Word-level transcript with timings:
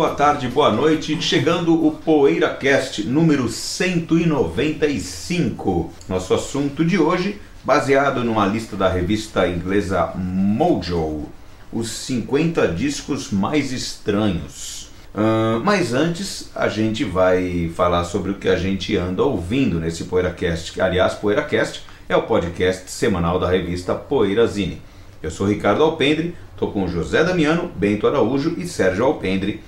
Boa 0.00 0.14
tarde, 0.14 0.48
boa 0.48 0.72
noite. 0.72 1.20
Chegando 1.20 1.86
o 1.86 1.92
PoeiraCast 1.92 3.06
número 3.06 3.50
195. 3.50 5.92
Nosso 6.08 6.32
assunto 6.32 6.82
de 6.82 6.96
hoje, 6.96 7.38
baseado 7.62 8.24
numa 8.24 8.46
lista 8.46 8.78
da 8.78 8.88
revista 8.88 9.46
inglesa 9.46 10.14
Mojo, 10.14 11.26
os 11.70 11.90
50 11.90 12.68
discos 12.68 13.30
mais 13.30 13.72
estranhos. 13.72 14.88
Ahn, 15.14 15.60
mas 15.62 15.92
antes, 15.92 16.50
a 16.54 16.66
gente 16.66 17.04
vai 17.04 17.70
falar 17.76 18.04
sobre 18.04 18.30
o 18.30 18.36
que 18.36 18.48
a 18.48 18.56
gente 18.56 18.96
anda 18.96 19.22
ouvindo 19.22 19.78
nesse 19.78 20.04
PoeiraCast. 20.04 20.80
Aliás, 20.80 21.12
PoeiraCast 21.12 21.82
é 22.08 22.16
o 22.16 22.22
podcast 22.22 22.90
semanal 22.90 23.38
da 23.38 23.50
revista 23.50 23.94
Poeirazine. 23.94 24.80
Eu 25.22 25.30
sou 25.30 25.46
Ricardo 25.46 25.82
Alpendre, 25.82 26.34
estou 26.52 26.72
com 26.72 26.88
José 26.88 27.22
Damiano, 27.22 27.70
Bento 27.76 28.06
Araújo 28.06 28.54
e 28.56 28.66
Sérgio 28.66 29.04
Alpendre. 29.04 29.60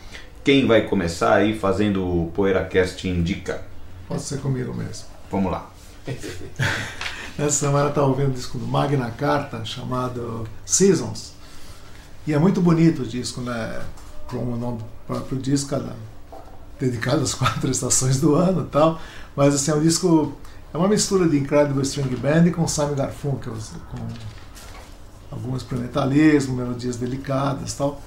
Quem 0.44 0.66
vai 0.66 0.82
começar 0.82 1.34
aí 1.34 1.56
fazendo 1.56 2.04
o 2.04 2.32
PoeiraCast 2.32 3.08
Indica? 3.08 3.62
Pode 4.08 4.22
ser 4.22 4.40
comigo 4.40 4.74
mesmo. 4.74 5.06
Vamos 5.30 5.52
lá. 5.52 5.70
Essa 7.38 7.50
semana 7.50 7.84
eu 7.84 7.88
estava 7.90 8.08
ouvindo 8.08 8.30
um 8.30 8.32
disco 8.32 8.58
do 8.58 8.66
Magna 8.66 9.08
Carta 9.12 9.64
chamado 9.64 10.44
Seasons. 10.64 11.32
E 12.26 12.34
é 12.34 12.38
muito 12.40 12.60
bonito 12.60 13.02
o 13.02 13.06
disco, 13.06 13.40
né? 13.40 13.82
Como 14.26 14.54
o 14.54 14.56
nome 14.56 14.78
do 14.78 14.84
próprio 15.06 15.38
disco, 15.38 15.70
cada, 15.70 15.94
dedicado 16.78 17.22
às 17.22 17.34
quatro 17.34 17.70
estações 17.70 18.20
do 18.20 18.34
ano 18.34 18.62
e 18.62 18.68
tal. 18.68 19.00
Mas 19.36 19.54
assim, 19.54 19.70
é 19.70 19.74
um 19.76 19.80
disco. 19.80 20.36
É 20.74 20.76
uma 20.76 20.88
mistura 20.88 21.28
de 21.28 21.38
Incredible 21.38 21.82
String 21.82 22.16
Band 22.16 22.50
com 22.50 22.66
Simon 22.66 22.96
Garfunkel, 22.96 23.54
com 23.92 23.98
algum 25.30 25.56
experimentalismo, 25.56 26.56
melodias 26.56 26.96
delicadas 26.96 27.72
e 27.72 27.76
tal. 27.76 28.02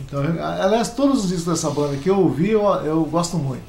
Então, 0.00 0.20
aliás, 0.40 0.90
todos 0.90 1.24
os 1.24 1.28
discos 1.28 1.46
dessa 1.46 1.70
banda 1.70 1.96
que 1.96 2.10
eu 2.10 2.18
ouvi, 2.18 2.50
eu, 2.50 2.62
eu 2.84 3.04
gosto 3.04 3.36
muito. 3.36 3.62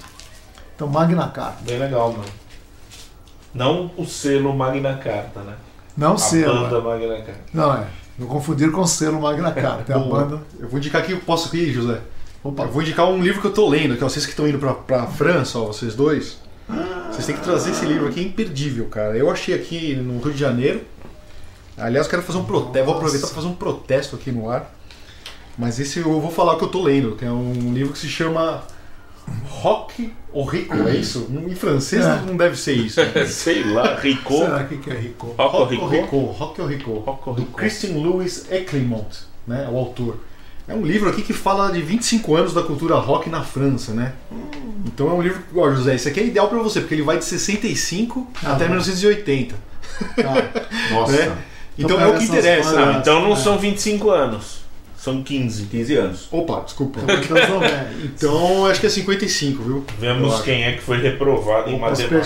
Então, 0.76 0.88
Magna 0.88 1.28
Carta. 1.30 1.60
Bem 1.64 1.78
legal, 1.80 2.12
mano. 2.12 2.26
Não 3.54 3.92
o 3.98 4.06
selo 4.06 4.54
Magna 4.56 4.96
Carta, 4.98 5.40
né? 5.42 5.54
Não 5.96 6.14
A 6.14 6.18
selo. 6.18 6.62
banda 6.62 6.82
Magna 6.82 7.16
Carta. 7.18 7.42
Não 7.54 7.74
é. 7.74 7.88
Não 8.18 8.28
confundir 8.28 8.72
com 8.72 8.82
o 8.82 8.88
selo 8.88 9.22
Magna 9.22 9.52
Carta. 9.54 9.94
É 9.94 9.96
a 9.96 10.00
banda. 10.00 10.42
Eu 10.60 10.68
vou 10.68 10.80
indicar 10.80 11.02
aqui, 11.02 11.16
posso 11.16 11.48
aqui, 11.48 11.72
José? 11.72 12.02
Opa, 12.44 12.64
Eu 12.64 12.70
vou 12.72 12.82
indicar 12.82 13.08
um 13.08 13.22
livro 13.22 13.40
que 13.42 13.48
eu 13.48 13.54
tô 13.54 13.68
lendo, 13.70 13.96
que 13.98 14.04
ó, 14.04 14.10
vocês 14.10 14.26
que 14.26 14.32
estão 14.32 14.48
indo 14.48 14.60
pra, 14.60 14.74
pra 14.74 15.08
França, 15.08 15.58
ó, 15.60 15.68
vocês 15.68 15.96
dois. 15.96 16.38
Vocês 17.12 17.26
têm 17.26 17.36
que 17.36 17.42
trazer 17.44 17.72
esse 17.72 17.86
livro 17.86 18.08
aqui, 18.08 18.20
é 18.20 18.24
imperdível, 18.24 18.88
cara. 18.88 19.16
Eu 19.16 19.30
achei 19.32 19.56
aqui 19.56 19.96
no 19.96 20.20
Rio 20.22 20.34
de 20.34 20.40
Janeiro. 20.40 20.82
Aliás, 21.78 22.06
eu 22.08 22.10
quero 22.10 22.24
fazer 22.24 22.40
um 22.40 22.44
protesto. 22.46 22.86
Vou 22.86 22.96
aproveitar 22.96 23.28
para 23.28 23.36
fazer 23.36 23.48
um 23.48 23.56
protesto 23.56 24.16
aqui 24.16 24.32
no 24.32 24.50
ar. 24.50 24.70
Mas 25.58 25.80
esse 25.80 26.00
eu 26.00 26.20
vou 26.20 26.32
falar 26.32 26.54
o 26.54 26.58
que 26.58 26.64
eu 26.66 26.70
tô 26.70 26.82
lendo, 26.84 27.16
que 27.16 27.24
é 27.26 27.32
um 27.32 27.74
livro 27.74 27.94
que 27.94 28.00
se 28.00 28.10
chama 28.10 28.64
Rock 29.50 30.14
ou 30.32 30.46
Rico, 30.46 30.76
é 30.88 30.96
isso? 30.96 31.28
Em 31.32 31.56
francês 31.56 32.04
É. 32.06 32.22
não 32.28 32.36
deve 32.38 32.56
ser 32.58 32.74
isso. 32.74 33.00
Sei 33.28 33.64
lá, 33.64 33.96
Rico. 33.96 34.34
será 34.38 34.64
que 34.66 34.78
que 34.78 34.90
é 34.90 34.94
Rico? 34.94 35.34
Rock 35.38 35.72
Rico. 35.74 35.84
ou 35.86 35.90
Rico, 35.90 36.18
Rock 36.18 36.62
ou 36.62 36.68
Rico, 36.68 36.92
Rock 37.00 37.30
ou 37.30 37.36
do 37.36 37.42
Rico. 37.42 37.58
Christian 37.58 37.96
Louis 37.98 38.46
Eclimont, 38.52 39.08
né, 39.48 39.68
o 39.72 39.78
autor. 39.78 40.18
É 40.68 40.74
um 40.74 40.82
livro 40.84 41.08
aqui 41.10 41.22
que 41.22 41.32
fala 41.32 41.72
de 41.72 41.80
25 41.82 42.36
anos 42.36 42.52
da 42.54 42.64
cultura 42.64 42.96
rock 42.96 43.30
na 43.30 43.44
França, 43.44 43.94
né? 43.94 44.14
Então 44.86 45.08
é 45.10 45.14
um 45.14 45.22
livro, 45.22 45.40
ó, 45.56 45.72
José, 45.72 45.94
esse 45.94 46.08
aqui 46.10 46.20
é 46.20 46.26
ideal 46.26 46.48
pra 46.50 46.58
você, 46.58 46.80
porque 46.82 46.96
ele 46.96 47.04
vai 47.04 47.20
de 47.20 47.26
65 47.26 48.28
Ah, 48.44 48.54
até 48.54 48.64
bom. 48.66 48.72
1980. 48.72 49.56
Tá. 50.16 50.34
Nossa, 50.92 51.12
né? 51.12 51.38
Então 51.78 51.98
Então 51.98 52.02
é 52.02 52.08
o 52.08 52.18
que 52.18 52.24
interessa. 52.26 52.74
né? 52.86 52.98
Então 53.00 53.22
não 53.22 53.36
são 53.36 53.60
25 53.60 54.10
anos. 54.10 54.65
São 55.06 55.22
15. 55.22 55.66
15 55.68 55.96
anos. 55.98 56.28
Opa, 56.32 56.62
desculpa. 56.62 57.00
Então, 57.02 57.38
são 57.48 57.60
velhos. 57.60 58.04
Então 58.06 58.66
acho 58.66 58.80
que 58.80 58.88
é 58.88 58.90
55, 58.90 59.64
viu? 59.64 59.86
Vemos 60.00 60.42
quem 60.42 60.64
é 60.64 60.72
que 60.74 60.82
foi 60.82 61.00
reprovado 61.00 61.70
em 61.70 61.80
matemática. 61.80 62.18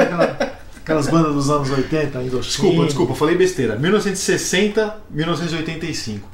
aquela- 0.00 0.52
aquelas 0.76 1.08
bandas 1.08 1.34
dos 1.34 1.50
anos 1.50 1.68
80, 1.68 2.22
Indochina. 2.22 2.42
Desculpa, 2.42 2.84
desculpa, 2.84 3.14
falei 3.14 3.34
besteira. 3.36 3.74
1960, 3.76 4.96
1985. 5.10 6.28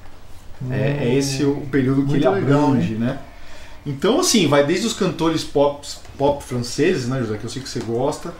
É, 0.70 0.98
é 1.08 1.14
esse 1.14 1.42
o 1.42 1.62
período 1.70 2.04
que 2.06 2.14
ele 2.16 2.26
abrange, 2.26 2.94
né? 2.94 3.18
Então, 3.86 4.20
assim, 4.20 4.46
vai 4.46 4.64
desde 4.64 4.86
os 4.86 4.92
cantores 4.92 5.42
pop, 5.42 5.86
pop 6.16 6.42
franceses, 6.44 7.08
né, 7.08 7.18
José, 7.20 7.36
que 7.38 7.44
eu 7.44 7.50
sei 7.50 7.60
que 7.62 7.68
você 7.68 7.80
gosta, 7.80 8.32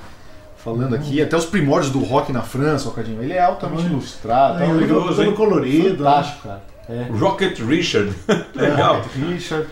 falando 0.57 0.95
aqui, 0.95 1.21
até 1.21 1.37
os 1.37 1.45
primórdios 1.45 1.93
do 1.93 1.99
rock 2.01 2.31
na 2.33 2.41
França, 2.43 2.89
o 2.89 2.93
Cadinho. 2.93 3.23
Ele 3.23 3.33
é 3.35 3.43
altamente 3.43 3.83
Uhum. 3.83 3.93
ilustrado, 3.93 4.63
É, 4.63 4.65
é 4.65 4.69
um 4.69 4.73
um 4.73 4.79
livro 4.79 5.01
livro 5.01 5.15
todo 5.15 5.33
colorido. 5.35 5.97
fantástico, 5.99 6.43
cara. 6.49 6.63
É. 6.89 7.07
Rocket 7.11 7.59
Richard. 7.61 8.13
Legal. 8.55 9.03
Richard. 9.31 9.67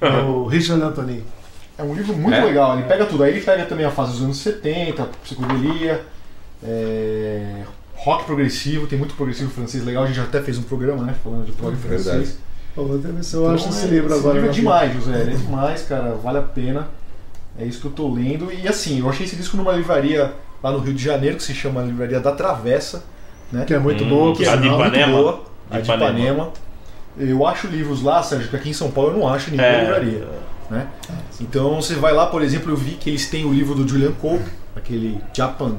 né? 0.00 0.08
O 0.22 0.46
Richard 0.46 0.82
Anthony. 0.82 1.24
É 1.76 1.82
um 1.82 1.92
livro 1.94 2.14
muito 2.16 2.34
É? 2.36 2.44
legal, 2.44 2.78
ele 2.78 2.86
pega 2.86 3.04
tudo. 3.06 3.24
Aí 3.24 3.32
ele 3.32 3.40
pega 3.40 3.64
também 3.66 3.84
a 3.84 3.90
fase 3.90 4.12
dos 4.12 4.22
anos 4.22 4.36
70, 4.38 5.02
psicodelia, 5.24 6.04
é, 6.62 7.62
rock 7.96 8.24
progressivo, 8.24 8.86
tem 8.86 8.98
muito 8.98 9.14
progressivo 9.14 9.50
francês 9.50 9.84
legal, 9.84 10.04
a 10.04 10.06
gente 10.06 10.16
já 10.16 10.22
até 10.24 10.40
fez 10.40 10.56
um 10.58 10.62
programa, 10.62 11.02
né, 11.04 11.14
falando 11.22 11.44
de 11.46 11.52
prog 11.52 11.74
Verdade. 11.74 12.02
francês. 12.04 12.38
Pô, 12.74 12.84
vou 12.84 12.98
até 12.98 13.08
ver 13.08 13.22
se 13.24 13.34
eu 13.34 13.42
Então, 13.42 13.54
acho 13.54 13.68
esse 13.68 13.84
é- 13.86 13.88
livro 13.88 14.14
agora. 14.14 14.34
livro 14.34 14.46
é 14.48 14.50
na 14.50 14.52
demais, 14.54 14.94
José. 14.94 15.22
É 15.22 15.24
demais, 15.24 15.82
cara. 15.82 16.14
Vale 16.14 16.38
a 16.38 16.42
pena. 16.42 16.88
É 17.58 17.64
isso 17.64 17.80
que 17.80 17.86
eu 17.86 17.92
tô 17.92 18.12
lendo. 18.12 18.52
E 18.52 18.66
assim, 18.66 18.98
eu 18.98 19.08
achei 19.08 19.24
esse 19.26 19.36
disco 19.36 19.56
numa 19.56 19.72
livraria 19.72 20.32
lá 20.62 20.72
no 20.72 20.78
Rio 20.78 20.92
de 20.92 21.02
Janeiro, 21.04 21.36
que 21.36 21.42
se 21.44 21.54
chama 21.54 21.82
Livraria 21.82 22.18
da 22.18 22.32
Travessa. 22.32 23.04
Né? 23.52 23.64
Que 23.64 23.74
é 23.74 23.78
muito 23.78 24.02
Hum, 24.02 24.08
boa. 24.08 24.34
que 24.34 24.44
é 24.44 24.48
a 24.48 24.56
de 24.56 24.62
sinal. 24.62 24.78
Muito 24.78 25.06
boa. 25.10 25.44
A 25.70 25.78
De 25.78 25.84
Ipanema. 25.90 26.10
Ipanema. 26.20 26.52
Eu 27.16 27.46
acho 27.46 27.66
livros 27.68 28.02
lá, 28.02 28.22
Sérgio, 28.22 28.48
que 28.50 28.56
aqui 28.56 28.70
em 28.70 28.72
São 28.74 28.90
Paulo 28.90 29.12
eu 29.12 29.18
não 29.18 29.28
acho 29.28 29.50
em 29.50 29.56
nenhuma 29.56 29.76
É. 29.76 29.80
livraria. 29.82 30.28
Né? 30.70 30.86
Então 31.40 31.74
você 31.80 31.94
vai 31.94 32.12
lá, 32.12 32.26
por 32.26 32.42
exemplo, 32.42 32.72
eu 32.72 32.76
vi 32.76 32.92
que 32.92 33.10
eles 33.10 33.28
têm 33.28 33.44
o 33.44 33.52
livro 33.52 33.74
do 33.74 33.86
Julian 33.86 34.12
Cope, 34.12 34.50
aquele 34.74 35.20
Japan. 35.32 35.76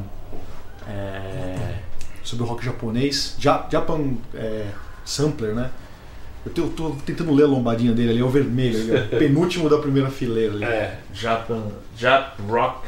é, 0.87 1.75
sobre 2.23 2.43
o 2.45 2.47
rock 2.47 2.63
japonês. 2.63 3.35
Ja- 3.39 3.67
Japan 3.71 4.13
é, 4.33 4.67
Sampler, 5.03 5.53
né? 5.55 5.69
Eu 6.45 6.51
tô, 6.53 6.63
tô 6.67 6.89
tentando 7.05 7.33
ler 7.33 7.43
a 7.43 7.47
lombadinha 7.47 7.91
dele 7.91 8.11
ali, 8.11 8.19
é 8.19 8.23
o 8.23 8.29
vermelho, 8.29 8.77
ali, 8.79 9.09
ó, 9.15 9.17
penúltimo 9.17 9.67
da 9.69 9.77
primeira 9.79 10.09
fileira 10.11 10.53
ali. 10.53 10.63
É, 10.63 10.99
Japan, 11.13 11.63
Jap 11.97 12.39
Rock. 12.47 12.87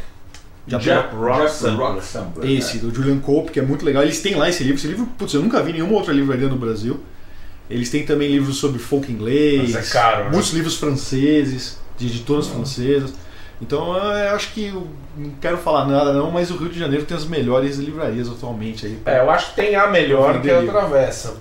Jap- 0.67 0.81
Jap 0.83 1.16
Rock 1.16 1.38
Jap 1.44 1.50
Sampler. 1.51 1.78
Rock 1.88 2.03
Sampler. 2.05 2.51
Esse, 2.51 2.78
do 2.79 2.94
Julian 2.94 3.19
Cope, 3.19 3.51
que 3.51 3.59
é 3.59 3.63
muito 3.63 3.85
legal. 3.85 4.03
Eles 4.03 4.22
têm 4.22 4.35
lá 4.35 4.50
esse 4.50 4.63
livro. 4.63 4.78
Esse 4.78 4.88
livro, 4.88 5.05
putz, 5.17 5.33
eu 5.33 5.41
nunca 5.41 5.61
vi 5.63 5.73
nenhuma 5.73 5.94
outra 5.94 6.13
livraria 6.13 6.47
no 6.47 6.57
Brasil. 6.57 7.00
Eles 7.69 7.89
têm 7.89 8.05
também 8.05 8.29
livros 8.31 8.57
sobre 8.57 8.79
folk 8.79 9.11
inglês, 9.11 9.73
Mas 9.73 9.89
é 9.89 9.94
caro, 9.94 10.23
né? 10.25 10.29
muitos 10.31 10.51
livros 10.53 10.78
franceses, 10.78 11.78
de 11.97 12.07
editoras 12.07 12.47
francesas. 12.47 13.13
Então 13.61 13.95
eu 13.97 14.35
acho 14.35 14.53
que 14.53 14.67
eu 14.67 14.88
não 15.17 15.31
quero 15.41 15.57
falar 15.57 15.85
nada 15.88 16.13
não, 16.13 16.29
mas 16.31 16.51
o 16.51 16.57
Rio 16.57 16.69
de 16.69 16.78
Janeiro 16.79 17.05
tem 17.05 17.17
as 17.17 17.25
melhores 17.25 17.78
livrarias 17.78 18.29
atualmente 18.29 18.85
aí. 18.85 18.99
É, 19.05 19.19
eu 19.19 19.29
acho 19.31 19.49
que 19.49 19.55
tem 19.55 19.75
a 19.75 19.88
melhor 19.88 20.39
que 20.41 20.49
é 20.49 20.55
a 20.57 20.59
livro. 20.61 20.75
Travessa. 20.78 21.35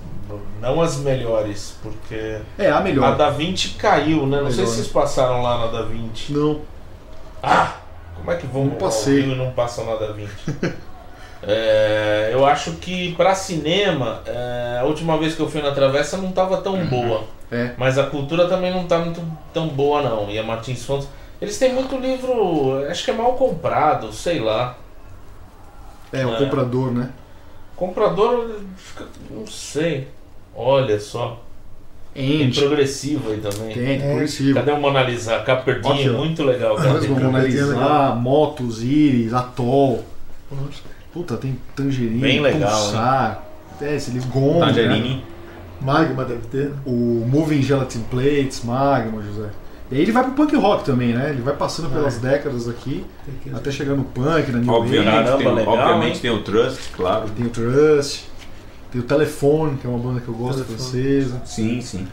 Não 0.60 0.81
as 0.81 0.97
melhores, 0.97 1.76
porque 1.82 2.38
É, 2.58 2.70
a 2.70 2.78
a 2.78 2.81
melhor. 2.81 3.16
da 3.16 3.28
20 3.31 3.75
caiu, 3.78 4.26
né? 4.26 4.40
Não 4.40 4.46
sei 4.50 4.61
Melhor. 4.61 4.67
se 4.70 4.76
vocês 4.76 4.87
passaram 4.88 5.43
lá 5.43 5.58
na 5.58 5.67
da 5.67 5.82
20. 5.82 6.32
Não. 6.32 6.62
Ah! 7.43 7.75
Como 8.16 8.30
é 8.30 8.36
que 8.36 8.46
vão 8.46 8.66
Não 8.66 8.74
passei. 8.76 9.22
ao 9.24 9.30
e 9.30 9.34
não 9.34 9.52
passam 9.52 9.86
na 9.86 9.96
da 9.96 10.12
20? 10.12 10.30
É, 11.42 12.30
eu 12.32 12.44
acho 12.44 12.72
que 12.72 13.14
pra 13.14 13.32
cinema, 13.34 14.20
é, 14.26 14.78
a 14.80 14.84
última 14.84 15.16
vez 15.16 15.34
que 15.34 15.40
eu 15.40 15.48
fui 15.48 15.62
na 15.62 15.70
Travessa 15.70 16.16
não 16.16 16.32
tava 16.32 16.56
tão 16.60 16.84
boa. 16.86 17.22
É. 17.52 17.72
Mas 17.76 17.98
a 17.98 18.06
cultura 18.06 18.48
também 18.48 18.72
não 18.72 18.86
tá 18.86 18.98
muito 18.98 19.22
tão 19.54 19.68
boa 19.68 20.02
não. 20.02 20.28
E 20.28 20.38
a 20.38 20.42
Martins 20.42 20.84
Fontes. 20.84 21.08
Eles 21.40 21.56
têm 21.58 21.72
muito 21.72 21.96
livro, 21.98 22.84
acho 22.90 23.04
que 23.04 23.10
é 23.10 23.14
mal 23.14 23.34
comprado, 23.34 24.12
sei 24.12 24.40
lá. 24.40 24.76
É, 26.12 26.26
o 26.26 26.36
comprador, 26.36 26.90
né? 26.90 27.10
Comprador, 27.76 28.56
não 29.30 29.46
sei. 29.46 30.08
Olha 30.54 30.98
só. 30.98 31.38
Tem 32.16 32.50
progressivo 32.50 33.30
aí 33.32 33.38
também. 33.38 33.74
Tem, 33.74 33.84
tem 33.84 34.02
É. 34.02 34.10
progressivo. 34.10 34.54
Cadê 34.54 34.70
o 34.72 34.80
Mona 34.80 35.02
Lisa? 35.02 35.38
Caperdinha, 35.40 36.12
muito 36.12 36.42
legal. 36.42 36.76
Cara. 36.76 36.88
Progressivo. 36.90 37.26
analisar 37.28 38.16
motos, 38.16 38.82
íris, 38.82 39.32
atol. 39.34 40.04
Puta, 41.12 41.36
tem 41.36 41.58
tangerine, 41.74 42.20
Bem 42.20 42.40
legal, 42.40 42.70
pulsar. 42.70 43.42
É, 43.80 43.96
esse 43.96 44.10
livro 44.10 44.28
né? 44.58 44.66
Tangerine. 44.66 45.24
Magma 45.80 46.24
deve 46.24 46.46
ter. 46.50 46.68
né? 46.70 46.76
O 46.86 47.26
Moving 47.28 47.62
Gelatin 47.62 48.00
Plates, 48.10 48.62
Magma, 48.64 49.22
José. 49.22 49.48
E 49.90 49.94
aí 49.96 50.02
ele 50.02 50.10
vai 50.12 50.24
pro 50.24 50.32
punk 50.32 50.56
rock 50.56 50.84
também, 50.84 51.12
né? 51.14 51.30
Ele 51.30 51.42
vai 51.42 51.54
passando 51.54 51.88
pelas 51.90 52.18
décadas 52.18 52.68
aqui, 52.68 53.04
até 53.54 53.70
chegar 53.70 53.94
no 53.94 54.02
punk, 54.04 54.50
na 54.50 54.58
New 54.58 54.72
Obviamente, 54.72 55.04
Wave. 55.06 55.24
Caramba, 55.24 55.44
tem, 55.44 55.54
legal, 55.54 55.74
obviamente 55.74 56.14
hein? 56.14 56.20
tem 56.22 56.30
o 56.32 56.42
Trust, 56.42 56.88
claro. 56.96 57.26
Tem 57.36 57.46
o 57.46 57.50
Trust, 57.50 58.25
tem 58.96 59.00
o 59.00 59.02
Telephone, 59.04 59.76
que 59.78 59.87
é 59.87 59.90
uma 59.90 59.98
banda 59.98 60.20
que 60.20 60.28
eu 60.28 60.34
gosto, 60.34 60.64
francesa. 60.64 61.40
Sim, 61.44 61.81
sim. 61.81 62.06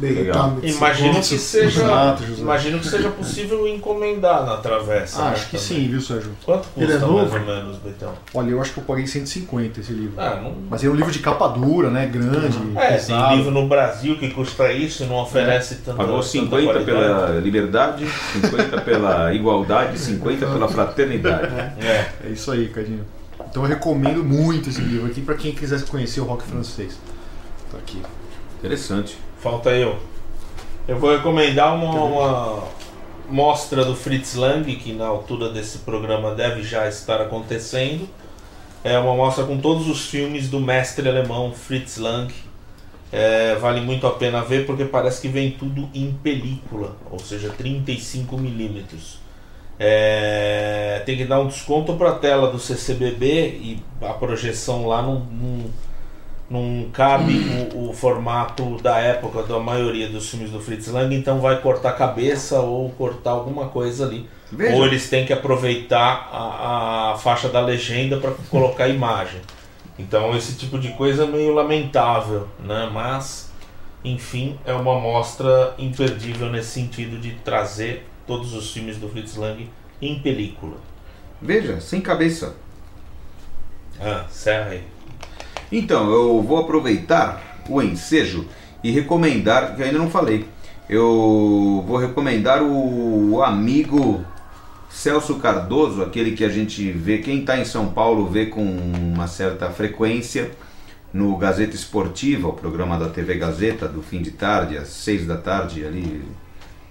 Legal. 0.00 0.56
Imagino 0.62 1.16
que 1.16 1.38
seja. 1.38 1.82
exato. 1.82 2.22
Imagino 2.38 2.78
que 2.78 2.86
seja 2.88 3.10
possível 3.10 3.68
encomendar 3.68 4.46
na 4.46 4.56
travessa. 4.56 5.20
Ah, 5.20 5.24
né, 5.26 5.30
acho 5.32 5.50
que 5.50 5.58
também. 5.58 5.82
sim, 5.82 5.88
viu, 5.90 6.00
Sérgio? 6.00 6.30
Quanto 6.42 6.66
Ele 6.74 6.86
custa 6.86 7.04
é 7.04 7.06
mais 7.06 7.12
novo? 7.30 7.36
ou 7.36 7.44
menos, 7.44 7.76
Betão? 7.76 8.12
Olha, 8.32 8.50
eu 8.50 8.62
acho 8.62 8.72
que 8.72 8.78
eu 8.80 8.84
paguei 8.84 9.06
150 9.06 9.80
esse 9.80 9.92
livro. 9.92 10.14
Ah, 10.16 10.40
não. 10.42 10.54
Mas 10.70 10.82
é 10.82 10.88
um 10.88 10.94
livro 10.94 11.12
de 11.12 11.18
capa 11.18 11.48
dura, 11.48 11.90
né? 11.90 12.06
Grande, 12.06 12.56
É, 12.76 12.92
pesado. 12.92 13.28
tem 13.28 13.36
livro 13.36 13.50
no 13.50 13.68
Brasil 13.68 14.16
que 14.16 14.30
custa 14.30 14.72
isso 14.72 15.02
e 15.02 15.06
não 15.06 15.16
oferece 15.16 15.74
tanta 15.76 15.98
Pagou 15.98 16.14
tanta 16.20 16.28
50 16.28 16.62
qualidade. 16.62 16.84
pela 16.86 17.40
liberdade, 17.40 18.06
50 18.40 18.80
pela 18.80 19.34
igualdade, 19.34 19.98
50 19.98 20.46
pela 20.46 20.68
fraternidade. 20.68 21.52
É. 21.78 22.08
É 22.24 22.30
isso 22.30 22.50
aí, 22.50 22.68
Cadinho. 22.68 23.04
Então 23.58 23.68
eu 23.68 23.74
recomendo 23.74 24.22
muito 24.22 24.68
esse 24.68 24.80
livro 24.80 25.08
aqui 25.08 25.20
pra 25.20 25.34
quem 25.34 25.52
quiser 25.52 25.82
conhecer 25.86 26.20
o 26.20 26.24
rock 26.24 26.44
francês. 26.44 26.96
Tá 27.72 27.78
aqui. 27.78 28.00
Interessante. 28.56 29.18
Falta 29.40 29.70
eu. 29.70 29.98
Eu 30.86 30.96
vou 30.96 31.10
recomendar 31.10 31.74
uma, 31.74 32.04
uma 32.04 32.64
mostra 33.28 33.84
do 33.84 33.96
Fritz 33.96 34.36
Lang, 34.36 34.76
que 34.76 34.92
na 34.92 35.08
altura 35.08 35.50
desse 35.50 35.78
programa 35.78 36.36
deve 36.36 36.62
já 36.62 36.88
estar 36.88 37.20
acontecendo. 37.20 38.08
É 38.84 38.96
uma 38.96 39.16
mostra 39.16 39.44
com 39.44 39.58
todos 39.58 39.88
os 39.88 40.06
filmes 40.06 40.48
do 40.48 40.60
mestre 40.60 41.08
alemão 41.08 41.52
Fritz 41.52 41.96
Lang. 41.96 42.32
É, 43.10 43.56
vale 43.56 43.80
muito 43.80 44.06
a 44.06 44.12
pena 44.12 44.40
ver 44.40 44.66
porque 44.66 44.84
parece 44.84 45.20
que 45.20 45.26
vem 45.26 45.50
tudo 45.50 45.88
em 45.92 46.16
película, 46.22 46.96
ou 47.10 47.18
seja, 47.18 47.50
35 47.50 48.38
milímetros. 48.38 49.18
É, 49.80 51.02
tem 51.06 51.16
que 51.16 51.24
dar 51.24 51.40
um 51.40 51.46
desconto 51.46 51.94
para 51.94 52.10
a 52.10 52.14
tela 52.14 52.50
do 52.50 52.58
CCBB 52.58 53.26
e 53.60 53.82
a 54.02 54.12
projeção 54.12 54.88
lá 54.88 55.00
não, 55.00 55.20
não, 55.20 55.64
não 56.50 56.90
cabe 56.90 57.68
o, 57.74 57.90
o 57.90 57.92
formato 57.92 58.76
da 58.82 58.98
época 58.98 59.44
da 59.44 59.60
maioria 59.60 60.08
dos 60.08 60.28
filmes 60.28 60.50
do 60.50 60.60
Fritz 60.60 60.88
Lang, 60.88 61.14
então 61.14 61.40
vai 61.40 61.60
cortar 61.60 61.92
cabeça 61.92 62.58
ou 62.60 62.90
cortar 62.90 63.30
alguma 63.30 63.68
coisa 63.68 64.04
ali. 64.04 64.28
Veja. 64.50 64.74
Ou 64.74 64.84
eles 64.84 65.08
têm 65.08 65.24
que 65.24 65.32
aproveitar 65.32 66.28
a, 66.32 67.12
a 67.12 67.18
faixa 67.18 67.48
da 67.48 67.60
legenda 67.60 68.16
para 68.16 68.32
colocar 68.50 68.88
imagem. 68.88 69.40
Então 69.96 70.36
esse 70.36 70.56
tipo 70.56 70.78
de 70.78 70.88
coisa 70.92 71.24
é 71.24 71.26
meio 71.26 71.54
lamentável, 71.54 72.48
né? 72.64 72.88
Mas, 72.92 73.52
enfim, 74.04 74.58
é 74.64 74.72
uma 74.72 74.98
mostra 74.98 75.74
imperdível 75.78 76.48
nesse 76.48 76.70
sentido 76.70 77.20
de 77.20 77.32
trazer 77.44 78.06
todos 78.28 78.52
os 78.52 78.70
filmes 78.70 78.98
do 78.98 79.08
Fritz 79.08 79.34
Lang 79.34 79.68
em 80.00 80.20
película. 80.20 80.76
Veja, 81.42 81.80
sem 81.80 82.00
cabeça. 82.00 82.54
Ah, 84.00 84.26
serra 84.30 84.70
aí. 84.70 84.82
Então, 85.72 86.10
eu 86.12 86.40
vou 86.42 86.58
aproveitar 86.58 87.64
o 87.68 87.82
ensejo 87.82 88.46
e 88.84 88.90
recomendar, 88.90 89.74
que 89.74 89.82
eu 89.82 89.86
ainda 89.86 89.98
não 89.98 90.10
falei, 90.10 90.46
eu 90.88 91.84
vou 91.86 91.96
recomendar 91.96 92.62
o 92.62 93.42
amigo 93.42 94.24
Celso 94.88 95.36
Cardoso, 95.36 96.02
aquele 96.02 96.32
que 96.32 96.44
a 96.44 96.48
gente 96.48 96.90
vê, 96.92 97.18
quem 97.18 97.40
está 97.40 97.58
em 97.58 97.64
São 97.64 97.88
Paulo 97.88 98.26
vê 98.26 98.46
com 98.46 98.62
uma 98.62 99.26
certa 99.26 99.68
frequência 99.70 100.50
no 101.12 101.36
Gazeta 101.36 101.74
Esportiva, 101.74 102.48
o 102.48 102.52
programa 102.52 102.98
da 102.98 103.08
TV 103.08 103.34
Gazeta, 103.34 103.88
do 103.88 104.02
fim 104.02 104.22
de 104.22 104.30
tarde, 104.30 104.76
às 104.76 104.88
seis 104.88 105.26
da 105.26 105.36
tarde, 105.36 105.84
ali 105.84 106.22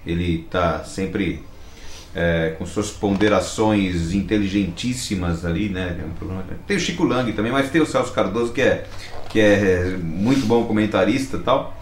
ele 0.07 0.45
está 0.45 0.83
sempre 0.83 1.44
é, 2.15 2.56
com 2.57 2.65
suas 2.65 2.89
ponderações 2.89 4.12
inteligentíssimas 4.13 5.45
ali, 5.45 5.69
né? 5.69 5.95
É 6.00 6.56
Tem 6.65 6.77
o 6.77 6.80
Chico 6.80 7.04
Lang 7.04 7.31
também, 7.33 7.51
mas 7.51 7.69
tem 7.69 7.81
o 7.81 7.86
Celso 7.86 8.12
Cardoso 8.12 8.51
que 8.51 8.62
é, 8.62 8.86
que 9.30 9.39
é 9.39 9.98
muito 10.01 10.45
bom 10.45 10.65
comentarista 10.65 11.38
e 11.38 11.42
tal. 11.42 11.77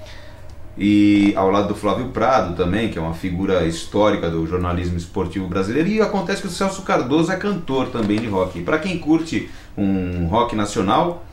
E 0.77 1.33
ao 1.37 1.49
lado 1.49 1.69
do 1.69 1.75
Flávio 1.75 2.09
Prado 2.09 2.53
também, 2.55 2.89
que 2.89 2.97
é 2.97 3.01
uma 3.01 3.13
figura 3.13 3.65
histórica 3.65 4.29
do 4.29 4.45
jornalismo 4.45 4.97
esportivo 4.97 5.47
brasileiro. 5.47 5.87
E 5.87 6.01
acontece 6.01 6.41
que 6.41 6.47
o 6.47 6.51
Celso 6.51 6.81
Cardoso 6.81 7.31
é 7.31 7.37
cantor 7.37 7.87
também 7.87 8.19
de 8.19 8.27
rock. 8.27 8.61
Para 8.61 8.77
quem 8.79 8.97
curte 8.97 9.49
um 9.77 10.27
rock 10.27 10.53
nacional, 10.53 11.24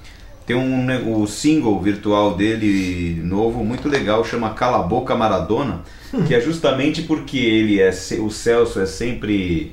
tem 0.47 0.57
um 0.57 1.21
o 1.23 1.27
single 1.27 1.81
virtual 1.81 2.35
dele 2.35 3.21
novo 3.25 3.65
muito 3.65 3.89
legal, 3.89 4.25
chama 4.25 4.51
Cala 4.55 4.81
a 4.81 4.83
Boca 4.83 5.15
Maradona, 5.15 5.83
que 6.27 6.35
é 6.35 6.41
justamente 6.41 7.03
porque 7.03 7.39
ele 7.39 7.81
é 7.81 7.91
o 8.21 8.31
Celso 8.31 8.81
é 8.81 8.87
sempre 8.87 9.73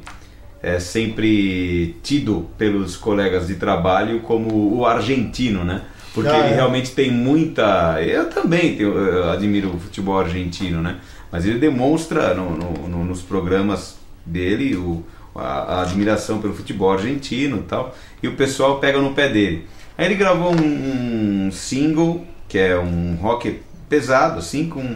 é 0.61 0.79
sempre 0.79 1.95
tido 2.03 2.47
pelos 2.57 2.95
colegas 2.97 3.47
de 3.47 3.55
trabalho 3.55 4.19
como 4.21 4.75
o 4.77 4.85
argentino, 4.85 5.63
né? 5.63 5.83
Porque 6.13 6.29
Ah, 6.29 6.39
ele 6.39 6.49
é. 6.53 6.55
realmente 6.55 6.91
tem 6.91 7.09
muita. 7.11 8.01
Eu 8.03 8.29
também 8.29 8.75
tenho, 8.75 8.93
eu 8.97 9.29
admiro 9.29 9.69
o 9.73 9.79
futebol 9.79 10.19
argentino, 10.19 10.81
né? 10.81 10.97
Mas 11.31 11.45
ele 11.45 11.59
demonstra 11.59 12.33
no- 12.33 12.57
no- 12.57 13.05
nos 13.05 13.21
programas 13.21 13.95
dele 14.25 14.75
o, 14.75 15.03
a, 15.35 15.75
a 15.77 15.81
admiração 15.83 16.39
pelo 16.39 16.53
futebol 16.53 16.91
argentino 16.91 17.57
e 17.57 17.61
tal. 17.61 17.95
E 18.21 18.27
o 18.27 18.33
pessoal 18.35 18.79
pega 18.79 18.99
no 18.99 19.13
pé 19.13 19.29
dele. 19.29 19.65
Aí 19.99 20.05
ele 20.05 20.15
gravou 20.15 20.53
um, 20.55 21.47
um 21.47 21.51
single, 21.51 22.25
que 22.47 22.57
é 22.57 22.79
um 22.79 23.17
rock 23.21 23.59
pesado, 23.89 24.39
assim, 24.39 24.69
com, 24.69 24.95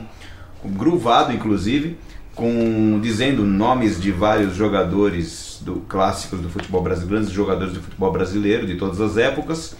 com 0.61 0.69
groovado 0.69 1.33
inclusive, 1.33 1.97
com 2.33 3.01
dizendo 3.01 3.43
nomes 3.43 3.99
de 4.01 4.13
vários 4.13 4.55
jogadores 4.55 5.59
do 5.59 5.81
clássicos 5.89 6.39
do 6.39 6.49
futebol 6.49 6.81
brasileiro, 6.81 7.15
grandes 7.15 7.33
jogadores 7.33 7.73
do 7.73 7.81
futebol 7.81 8.13
brasileiro 8.13 8.65
de 8.65 8.75
todas 8.75 9.01
as 9.01 9.17
épocas. 9.17 9.75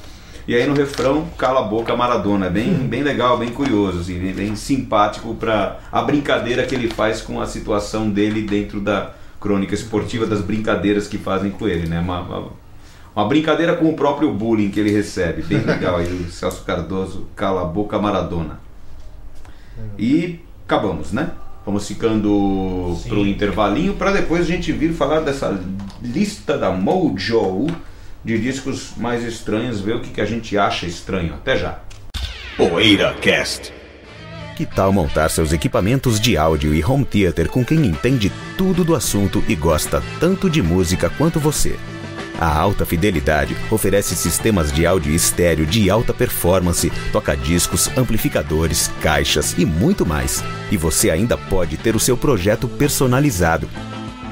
E 0.45 0.55
aí 0.55 0.67
no 0.67 0.73
refrão, 0.73 1.25
cala 1.37 1.61
a 1.61 1.63
boca 1.69 1.95
Maradona, 1.95 2.49
bem, 2.49 2.73
bem 2.73 3.01
legal, 3.01 3.37
bem 3.37 3.51
curioso, 3.51 4.01
assim, 4.01 4.19
bem, 4.19 4.33
bem 4.33 4.57
simpático 4.57 5.33
para 5.35 5.79
a 5.89 6.01
brincadeira 6.01 6.65
que 6.65 6.75
ele 6.75 6.89
faz 6.89 7.21
com 7.21 7.39
a 7.39 7.47
situação 7.47 8.09
dele 8.09 8.41
dentro 8.41 8.81
da 8.81 9.13
crônica 9.39 9.73
esportiva, 9.73 10.25
das 10.25 10.41
brincadeiras 10.41 11.07
que 11.07 11.17
fazem 11.17 11.49
com 11.49 11.65
ele, 11.65 11.87
né? 11.87 12.01
Uma, 12.01 12.19
uma, 12.19 12.62
uma 13.15 13.27
brincadeira 13.27 13.75
com 13.75 13.89
o 13.89 13.93
próprio 13.93 14.33
bullying 14.33 14.69
que 14.69 14.79
ele 14.79 14.91
recebe, 14.91 15.43
bem 15.43 15.59
legal 15.59 15.97
aí 15.97 16.07
o 16.07 16.31
Celso 16.31 16.63
Cardoso, 16.63 17.27
cala 17.35 17.61
a 17.61 17.65
boca 17.65 17.99
Maradona. 17.99 18.59
E 19.97 20.39
acabamos, 20.65 21.11
né? 21.11 21.31
Vamos 21.65 21.87
ficando 21.87 22.97
Sim. 23.01 23.09
pro 23.09 23.25
intervalinho 23.25 23.93
para 23.93 24.11
depois 24.11 24.41
a 24.41 24.45
gente 24.45 24.71
vir 24.71 24.93
falar 24.93 25.21
dessa 25.21 25.57
lista 26.01 26.57
da 26.57 26.71
Mojo 26.71 27.67
de 28.23 28.39
discos 28.39 28.93
mais 28.97 29.23
estranhos, 29.23 29.79
ver 29.79 29.95
o 29.95 30.01
que, 30.01 30.09
que 30.09 30.21
a 30.21 30.25
gente 30.25 30.57
acha 30.57 30.85
estranho. 30.85 31.33
Até 31.33 31.57
já. 31.57 31.79
Poeira 32.57 33.13
Cast. 33.15 33.73
Que 34.55 34.65
tal 34.65 34.91
montar 34.91 35.29
seus 35.29 35.51
equipamentos 35.51 36.19
de 36.19 36.37
áudio 36.37 36.75
e 36.75 36.83
home 36.83 37.05
theater 37.05 37.49
com 37.49 37.65
quem 37.65 37.85
entende 37.85 38.31
tudo 38.57 38.83
do 38.83 38.95
assunto 38.95 39.43
e 39.47 39.55
gosta 39.55 40.03
tanto 40.19 40.49
de 40.49 40.61
música 40.61 41.09
quanto 41.09 41.39
você? 41.39 41.77
A 42.43 42.59
Alta 42.59 42.85
Fidelidade 42.85 43.55
oferece 43.71 44.17
sistemas 44.17 44.69
de 44.69 44.85
áudio 44.85 45.15
estéreo 45.15 45.65
de 45.65 45.89
alta 45.89 46.13
performance, 46.13 46.91
toca-discos, 47.13 47.89
amplificadores, 47.97 48.91
caixas 49.01 49.55
e 49.57 49.65
muito 49.65 50.05
mais. 50.05 50.43
E 50.69 50.75
você 50.75 51.09
ainda 51.09 51.37
pode 51.37 51.77
ter 51.77 51.95
o 51.95 51.99
seu 52.01 52.17
projeto 52.17 52.67
personalizado. 52.67 53.69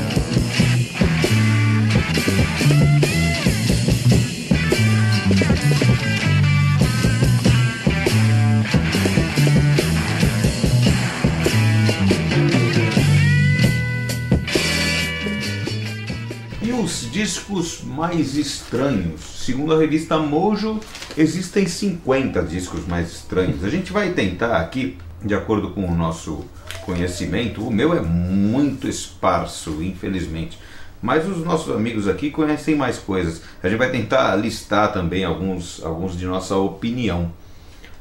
discos 17.21 17.83
mais 17.83 18.35
estranhos. 18.35 19.21
Segundo 19.45 19.75
a 19.75 19.77
revista 19.77 20.17
Mojo, 20.17 20.79
existem 21.15 21.67
50 21.67 22.41
discos 22.41 22.87
mais 22.87 23.11
estranhos. 23.11 23.63
A 23.63 23.69
gente 23.69 23.93
vai 23.93 24.11
tentar 24.13 24.57
aqui, 24.57 24.97
de 25.23 25.35
acordo 25.35 25.69
com 25.69 25.85
o 25.85 25.95
nosso 25.95 26.43
conhecimento, 26.83 27.61
o 27.61 27.71
meu 27.71 27.95
é 27.95 28.01
muito 28.01 28.87
esparso, 28.87 29.83
infelizmente. 29.83 30.57
Mas 30.99 31.27
os 31.27 31.45
nossos 31.45 31.75
amigos 31.75 32.07
aqui 32.07 32.31
conhecem 32.31 32.73
mais 32.73 32.97
coisas. 32.97 33.43
A 33.61 33.69
gente 33.69 33.77
vai 33.77 33.91
tentar 33.91 34.35
listar 34.35 34.91
também 34.91 35.23
alguns, 35.23 35.79
alguns 35.83 36.17
de 36.17 36.25
nossa 36.25 36.55
opinião. 36.55 37.31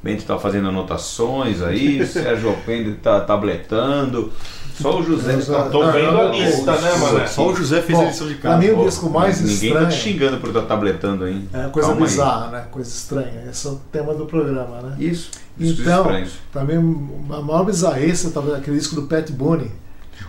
Bento 0.02 0.20
está 0.20 0.38
fazendo 0.38 0.68
anotações 0.68 1.60
aí, 1.60 2.04
Sérgio 2.08 2.48
Alpendre 2.48 2.92
está 2.92 3.20
tabletando. 3.20 4.32
Só 4.80 4.98
o 4.98 5.02
José 5.02 5.34
está 5.38 5.64
Tô 5.68 5.90
vendo 5.92 6.20
a 6.20 6.24
lista, 6.30 6.72
né, 6.80 6.94
Mané? 6.96 7.26
Só 7.26 7.48
o 7.48 7.54
José 7.56 7.82
fez 7.82 7.98
Bom, 7.98 8.04
a 8.04 8.08
lição 8.08 8.26
de 8.28 8.34
pra 8.34 8.50
casa. 8.52 8.62
mim 8.62 8.70
o 8.70 8.84
disco 8.84 9.10
mais 9.10 9.40
Ninguém 9.40 9.54
estranho 9.54 9.84
tá 9.86 9.86
te 9.90 9.96
xingando 9.98 10.36
por 10.38 10.48
estar 10.48 10.62
tabletando 10.62 11.24
aí. 11.24 11.48
é 11.52 11.68
coisa 11.68 11.88
Calma 11.88 12.04
aí. 12.04 12.10
bizarra, 12.10 12.46
né? 12.50 12.64
Coisa 12.70 12.88
estranha. 12.90 13.44
Esse 13.50 13.66
é 13.66 13.70
o 13.70 13.80
tema 13.92 14.14
do 14.14 14.26
programa, 14.26 14.80
né? 14.82 14.96
Isso. 14.98 15.30
Então, 15.58 16.06
pra 16.52 16.64
mim, 16.64 17.08
a 17.30 17.40
maior 17.40 17.64
bizarrice 17.64 18.30
tá 18.30 18.40
vendo 18.40 18.54
aquele 18.56 18.78
disco 18.78 18.94
do 18.94 19.02
Pat 19.02 19.30
Boone, 19.30 19.70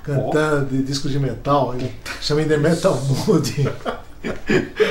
cantando 0.04 0.66
de 0.66 0.84
disco 0.84 1.08
de 1.08 1.18
metal, 1.20 1.74
ele 1.76 1.92
chama 2.20 2.44
The 2.44 2.58
Metal 2.58 3.00
Mood. 3.28 3.70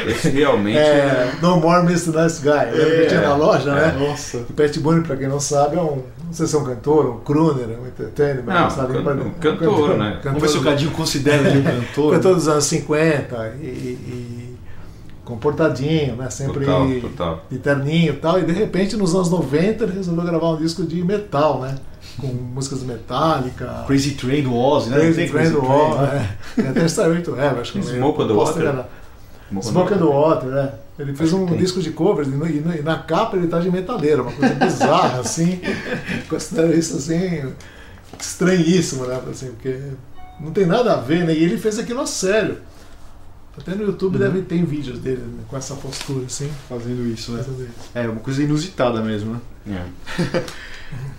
Esse 0.08 0.28
realmente 0.30 0.76
é. 0.78 0.80
É, 0.80 1.32
no 1.40 1.58
More 1.60 1.82
Mr. 1.86 2.10
Nice 2.10 2.40
Guy. 2.42 3.00
Que 3.02 3.06
tinha 3.08 3.20
na 3.20 3.36
loja, 3.36 3.72
né? 3.74 3.96
Nossa. 3.98 4.38
O 4.38 4.52
Pat 4.52 4.76
Boone, 4.78 5.02
pra 5.02 5.16
quem 5.16 5.28
não 5.28 5.40
sabe, 5.40 5.76
é 5.76 5.80
um. 5.80 6.02
Não 6.26 6.32
sei 6.32 6.46
se 6.46 6.54
é 6.54 6.58
um 6.58 6.64
cantor, 6.64 7.06
um 7.10 7.20
crooner, 7.20 7.66
um 7.80 7.86
entertainer, 7.86 8.42
mas 8.46 8.60
Não, 8.60 8.70
sabe, 8.70 8.92
can- 8.94 9.02
pra- 9.02 9.14
um 9.14 9.30
cantor, 9.30 9.96
né? 9.98 10.20
Vamos 10.22 10.40
ver 10.42 10.48
se 10.48 10.58
o 10.58 10.62
Cadinho 10.62 10.90
considera 10.92 11.48
ele 11.48 11.58
um 11.58 11.62
cantor. 11.64 12.12
Cantor 12.14 12.34
dos 12.36 12.46
anos 12.48 12.64
50 12.64 13.54
e, 13.60 13.64
e 13.66 14.56
comportadinho, 15.24 16.16
né? 16.16 16.30
Sempre 16.30 16.64
Total, 16.64 16.88
total. 17.00 17.44
de 17.50 17.58
terninho 17.58 18.12
e 18.14 18.16
tal. 18.16 18.38
E 18.38 18.44
de 18.44 18.52
repente, 18.52 18.96
nos 18.96 19.14
anos 19.14 19.30
90, 19.30 19.84
ele 19.84 19.92
resolveu 19.94 20.24
gravar 20.24 20.50
um 20.50 20.56
disco 20.56 20.84
de 20.84 21.02
metal, 21.04 21.60
né? 21.60 21.74
Com 22.20 22.26
músicas 22.28 22.82
Metallica. 22.82 23.84
Crazy 23.86 24.12
Train 24.12 24.42
do 24.42 24.54
Ozzy, 24.56 24.90
né? 24.90 24.96
Não 24.96 25.12
Crazy 25.12 25.30
Train 25.32 25.50
do 25.50 25.64
Wall, 25.64 25.98
né? 26.02 26.36
é. 26.58 26.62
Até 26.68 26.84
Starway 26.86 27.22
to 27.22 27.36
Heaven, 27.36 27.60
acho 27.60 27.72
que 27.72 27.82
Smoke 27.82 28.22
on 28.22 28.26
the 28.28 28.32
Water? 28.34 28.84
Smoke 29.62 29.94
the 29.94 30.04
Water, 30.04 30.48
né? 30.50 30.72
Ele 30.98 31.14
fez 31.14 31.32
Acho 31.32 31.42
um 31.42 31.56
disco 31.56 31.80
de 31.80 31.90
covers 31.90 32.28
e, 32.28 32.30
no- 32.32 32.46
e 32.46 32.60
no- 32.60 32.74
e 32.74 32.82
na 32.82 32.98
capa 32.98 33.36
ele 33.36 33.46
tá 33.48 33.58
de 33.58 33.70
metaleiro, 33.70 34.22
uma 34.22 34.32
coisa 34.32 34.54
bizarra, 34.54 35.20
assim. 35.20 35.60
Considero 36.28 36.72
isso 36.78 36.96
assim 36.96 37.52
estranhíssimo, 38.18 39.06
né? 39.06 39.20
Assim, 39.30 39.46
porque 39.52 39.78
não 40.40 40.52
tem 40.52 40.66
nada 40.66 40.92
a 40.94 40.96
ver, 40.96 41.24
né? 41.24 41.34
E 41.34 41.42
ele 41.42 41.58
fez 41.58 41.78
aquilo 41.78 42.00
a 42.00 42.06
sério. 42.06 42.58
Até 43.58 43.74
no 43.74 43.82
YouTube 43.84 44.14
Uhum. 44.14 44.20
deve 44.20 44.42
ter 44.42 44.64
vídeos 44.64 44.98
dele 45.00 45.22
né, 45.22 45.42
com 45.48 45.56
essa 45.56 45.74
postura, 45.74 46.24
assim. 46.26 46.50
Fazendo 46.68 47.06
isso, 47.06 47.32
né? 47.32 47.42
fazendo 47.42 47.62
isso. 47.64 47.90
É, 47.94 48.08
uma 48.08 48.20
coisa 48.20 48.42
inusitada 48.42 49.02
mesmo, 49.02 49.40
né? 49.66 49.84
É. 50.26 50.40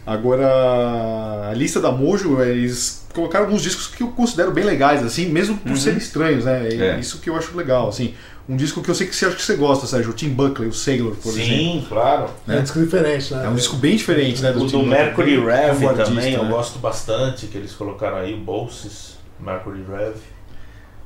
Agora, 0.06 1.50
a 1.50 1.54
lista 1.54 1.80
da 1.80 1.92
Mojo, 1.92 2.42
eles 2.42 3.06
colocaram 3.14 3.46
alguns 3.46 3.62
discos 3.62 3.88
que 3.88 4.02
eu 4.04 4.08
considero 4.10 4.52
bem 4.52 4.64
legais, 4.64 5.04
assim, 5.04 5.28
mesmo 5.28 5.58
por 5.58 5.70
Uhum. 5.72 5.76
serem 5.78 5.98
estranhos, 6.00 6.46
né? 6.46 6.68
É. 6.70 7.00
Isso 7.00 7.20
que 7.20 7.30
eu 7.30 7.36
acho 7.36 7.56
legal, 7.56 7.90
assim. 7.90 8.14
Um 8.50 8.56
disco 8.56 8.82
que 8.82 8.90
eu 8.90 8.96
sei 8.96 9.08
que 9.08 9.16
você 9.16 9.28
acha 9.28 9.36
que 9.36 9.42
você 9.44 9.56
gosta, 9.56 9.86
Sérgio, 9.86 10.12
o 10.12 10.14
Tim 10.14 10.30
Buckley, 10.30 10.68
o 10.68 10.74
Sailor, 10.74 11.16
por 11.16 11.30
exemplo. 11.30 11.48
Sim, 11.56 11.86
claro. 11.88 12.30
É 12.48 12.58
um 12.58 12.64
disco 12.64 12.80
diferente, 12.80 13.34
né? 13.34 13.46
É 13.46 13.50
um 13.50 13.56
disco 13.56 13.76
bem 13.78 13.96
diferente, 13.96 14.42
né? 14.42 14.52
O 14.52 14.66
Tim 14.66 14.80
do. 14.80 14.88
Mercury 14.88 15.40
Rev 15.40 15.76
Como 15.76 15.90
artista, 15.90 16.04
também, 16.06 16.34
eu 16.34 16.44
né? 16.44 16.50
gosto 16.50 16.80
bastante, 16.80 17.46
que 17.48 17.58
eles 17.58 17.72
colocaram 17.74 18.18
aí, 18.18 18.34
o 18.34 18.38
Bolses, 18.38 19.18
Mercury 19.40 19.84
Rev. 19.90 20.16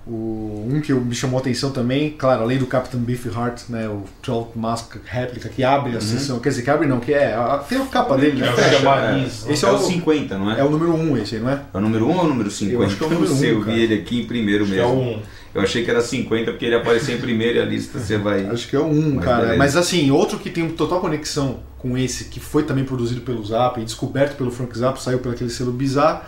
O, 0.07 0.67
um 0.71 0.79
que 0.81 0.93
me 0.93 1.15
chamou 1.15 1.39
a 1.39 1.41
atenção 1.41 1.71
também, 1.71 2.11
claro, 2.11 2.43
além 2.43 2.59
do 2.59 2.67
Captain 2.67 2.99
Beefheart, 2.99 3.63
né? 3.69 3.87
O 3.89 4.03
Trout 4.21 4.51
Mask 4.55 4.97
Réplica, 5.03 5.49
que 5.49 5.63
abre 5.63 5.97
a 5.97 6.01
sessão. 6.01 6.39
Quer 6.39 6.49
dizer, 6.49 6.61
que 6.61 6.69
abre 6.69 6.87
não, 6.87 6.99
que 6.99 7.11
é. 7.11 7.33
A, 7.33 7.57
tem 7.57 7.81
a 7.81 7.85
capa 7.87 8.15
dele, 8.15 8.39
né? 8.39 8.47
É 8.47 8.51
o 8.51 8.55
Fecha. 8.55 8.77
chamariz. 8.77 9.27
Esse 9.43 9.51
Esse 9.53 9.65
é, 9.65 9.67
é 9.67 9.71
o 9.71 9.75
o- 9.75 9.79
50, 9.79 10.37
não 10.37 10.51
é? 10.51 10.59
É 10.59 10.63
o 10.63 10.69
número 10.69 10.93
1 10.93 11.11
um 11.11 11.17
esse 11.17 11.35
aí, 11.35 11.41
não 11.41 11.49
é? 11.49 11.59
É 11.73 11.77
o 11.77 11.81
número 11.81 12.05
1 12.07 12.11
ou 12.11 12.19
é 12.19 12.23
o 12.23 12.27
número 12.27 12.51
50? 12.51 12.77
Eu 12.79 12.85
acho 12.85 12.95
que 12.97 13.03
é 13.03 13.07
o 13.07 13.09
número 13.09 13.29
não 13.31 13.37
sei, 13.37 13.51
um, 13.55 13.59
eu 13.59 13.63
vi 13.63 13.79
ele 13.81 13.93
aqui 13.95 14.21
em 14.21 14.25
primeiro 14.27 14.63
Acho 14.63 14.73
que 14.73 14.79
mesmo. 14.79 14.93
é 14.93 14.95
um. 14.95 15.21
Eu 15.55 15.61
achei 15.61 15.83
que 15.83 15.89
era 15.89 16.01
50 16.01 16.51
porque 16.51 16.65
ele 16.65 16.75
apareceu 16.75 17.15
em 17.15 17.19
primeiro 17.21 17.57
e 17.57 17.61
a 17.61 17.65
lista 17.65 17.97
você 17.97 18.17
vai. 18.17 18.45
Acho 18.51 18.67
que 18.67 18.75
é 18.75 18.79
o 18.79 18.85
1, 18.85 18.89
um, 18.91 19.15
Mas 19.15 19.25
cara. 19.25 19.37
beleza. 19.41 19.57
Mas 19.57 19.75
assim, 19.75 20.11
outro 20.11 20.37
que 20.37 20.51
tem 20.51 20.69
total 20.69 20.99
conexão 21.01 21.61
com 21.79 21.97
esse, 21.97 22.25
que 22.25 22.39
foi 22.39 22.61
também 22.63 22.83
produzido 22.83 23.21
pelo 23.21 23.43
Zappa 23.43 23.79
e 23.79 23.85
descoberto 23.85 24.35
pelo 24.37 24.51
Frank 24.51 24.77
Zappa, 24.77 24.99
saiu 24.99 25.17
pelo 25.17 25.33
aquele 25.33 25.49
selo 25.49 25.71
bizarro, 25.71 26.21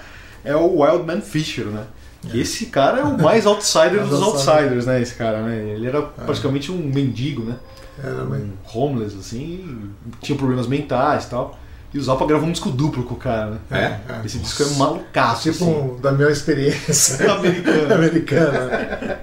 é 0.44 0.56
o 0.56 0.82
Wildman 0.82 1.22
Fisher, 1.22 1.66
né? 1.66 1.84
Que 2.32 2.40
esse 2.42 2.66
cara 2.68 3.00
é 3.00 3.04
o 3.04 3.18
mais 3.22 3.46
outsider 3.46 4.04
dos 4.06 4.22
outsider. 4.22 4.54
outsiders, 4.56 4.86
né? 4.86 5.02
Esse 5.02 5.16
cara, 5.16 5.42
né? 5.42 5.56
Ele 5.76 5.88
era 5.88 6.02
praticamente 6.02 6.72
um 6.72 6.78
mendigo, 6.78 7.44
né? 7.44 7.56
Era 8.04 8.24
meio- 8.26 8.54
Um 8.76 8.78
homeless, 8.80 9.16
assim, 9.18 9.90
tinha 10.22 10.38
problemas 10.38 10.68
mentais 10.68 11.26
e 11.26 11.30
tal. 11.30 11.58
E 11.94 11.98
o 11.98 12.04
Zappa 12.04 12.26
gravou 12.28 12.48
um 12.48 12.52
disco 12.52 12.70
duplo 12.70 13.04
com 13.04 13.14
o 13.16 13.18
cara, 13.18 13.52
né? 13.52 13.58
É? 13.72 14.14
é. 14.14 14.26
Esse 14.26 14.38
disco 14.40 14.62
é 14.62 14.66
malucaço, 14.78 15.52
Tipo 15.52 15.64
assim. 15.66 16.02
da 16.02 16.12
minha 16.12 16.30
experiência 16.30 17.32
Americano. 17.34 17.94
americana. 17.94 19.20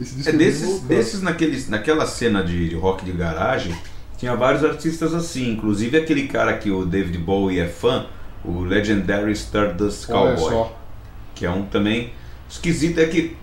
Esse 0.00 0.14
disco 0.16 0.30
É 0.30 0.32
desses, 0.32 0.68
muito 0.68 0.84
desses 0.86 1.22
naqueles, 1.22 1.68
naquela 1.68 2.06
cena 2.06 2.42
de, 2.42 2.68
de 2.68 2.74
rock 2.74 3.04
de 3.04 3.12
garagem, 3.12 3.74
tinha 4.18 4.34
vários 4.34 4.64
artistas 4.64 5.14
assim, 5.14 5.52
inclusive 5.52 5.96
aquele 5.96 6.26
cara 6.26 6.56
que 6.58 6.70
o 6.70 6.84
David 6.84 7.16
Bowie 7.18 7.60
é 7.60 7.68
fã, 7.68 8.06
o 8.44 8.60
Legendary 8.60 9.32
Stardust 9.32 10.10
Olha 10.10 10.34
Cowboy, 10.34 10.52
só. 10.52 10.80
Que 11.34 11.44
é 11.46 11.50
um 11.50 11.64
também 11.64 12.12
esquisito 12.48 12.98
é 13.00 13.06
que 13.06 13.36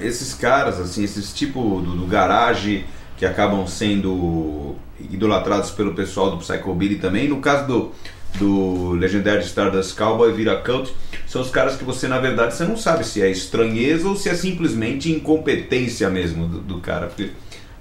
esses 0.00 0.34
caras 0.34 0.80
assim, 0.80 1.04
esses 1.04 1.32
tipo 1.34 1.80
do, 1.80 1.96
do 1.96 2.06
garage 2.06 2.84
que 3.18 3.26
acabam 3.26 3.66
sendo 3.66 4.74
idolatrados 4.98 5.70
pelo 5.70 5.94
pessoal 5.94 6.30
do 6.30 6.38
Psychobilly 6.38 6.96
também, 6.96 7.28
no 7.28 7.40
caso 7.40 7.66
do 7.66 7.92
do 8.38 8.90
Legendary 8.94 9.44
Stardust 9.44 9.96
Cowboy 9.96 10.32
vira 10.32 10.56
cult, 10.56 10.92
são 11.24 11.40
os 11.40 11.50
caras 11.50 11.76
que 11.76 11.84
você 11.84 12.08
na 12.08 12.18
verdade 12.18 12.54
você 12.56 12.64
não 12.64 12.76
sabe 12.76 13.04
se 13.06 13.22
é 13.22 13.30
estranheza 13.30 14.08
ou 14.08 14.16
se 14.16 14.28
é 14.28 14.34
simplesmente 14.34 15.08
incompetência 15.12 16.10
mesmo 16.10 16.48
do, 16.48 16.58
do 16.60 16.80
cara, 16.80 17.06
porque 17.06 17.30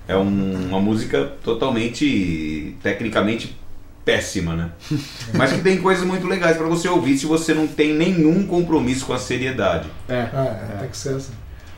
é 0.07 0.15
um- 0.15 0.67
uma 0.67 0.79
música 0.79 1.31
totalmente 1.43 2.75
tecnicamente 2.83 3.55
péssima, 4.05 4.55
né? 4.55 4.71
Mas 5.33 5.53
que 5.53 5.61
tem 5.61 5.81
coisas 5.81 6.05
muito 6.05 6.27
legais 6.27 6.57
para 6.57 6.67
você 6.67 6.87
ouvir 6.87 7.17
se 7.17 7.25
você 7.25 7.53
não 7.53 7.67
tem 7.67 7.93
nenhum 7.93 8.45
compromisso 8.45 9.05
com 9.05 9.13
a 9.13 9.19
seriedade. 9.19 9.89
É. 10.07 10.13
É, 10.13 10.77
tem 10.79 10.89
que 10.89 10.97
ser 10.97 11.15
assim. 11.15 11.33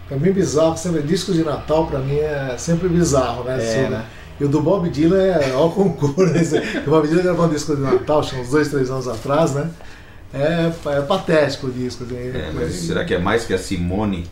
Pra 0.08 0.17
mim, 0.17 0.32
bizarro, 0.32 0.77
sempre, 0.77 1.01
disco 1.01 1.34
de 1.34 1.44
Natal 1.44 1.88
pra 1.88 2.00
mim 2.00 2.17
é 2.17 2.55
sempre 2.58 2.88
bizarro, 2.88 3.44
né? 3.44 3.53
É, 3.53 3.55
Assim, 3.55 3.89
né? 3.89 4.05
E 4.39 4.44
o 4.44 4.50
do 4.50 4.62
Bob 4.62 4.89
Dylan 4.89 5.24
é 5.24 5.51
ao 5.55 5.72
concurso. 5.72 6.55
Né? 6.55 6.84
O 6.86 6.89
Bob 6.89 7.08
Dylan 7.08 7.24
gravou 7.24 7.46
um 7.46 7.50
disco 7.50 7.75
de 7.75 7.82
Natal, 7.82 8.20
acho 8.20 8.36
que 8.36 8.41
uns 8.41 8.50
dois, 8.50 8.67
três 8.67 8.89
anos 8.89 9.08
atrás, 9.08 9.53
né? 9.53 9.70
É, 10.34 10.72
é 10.98 11.01
patético 11.01 11.67
o 11.67 11.72
disco. 11.72 12.03
assim, 12.03 12.15
É, 12.17 12.51
mas 12.53 12.74
será 12.74 13.05
que 13.05 13.13
é 13.13 13.20
mais 13.20 13.46
que 13.46 13.53
a 13.53 13.58
Simone? 13.58 14.27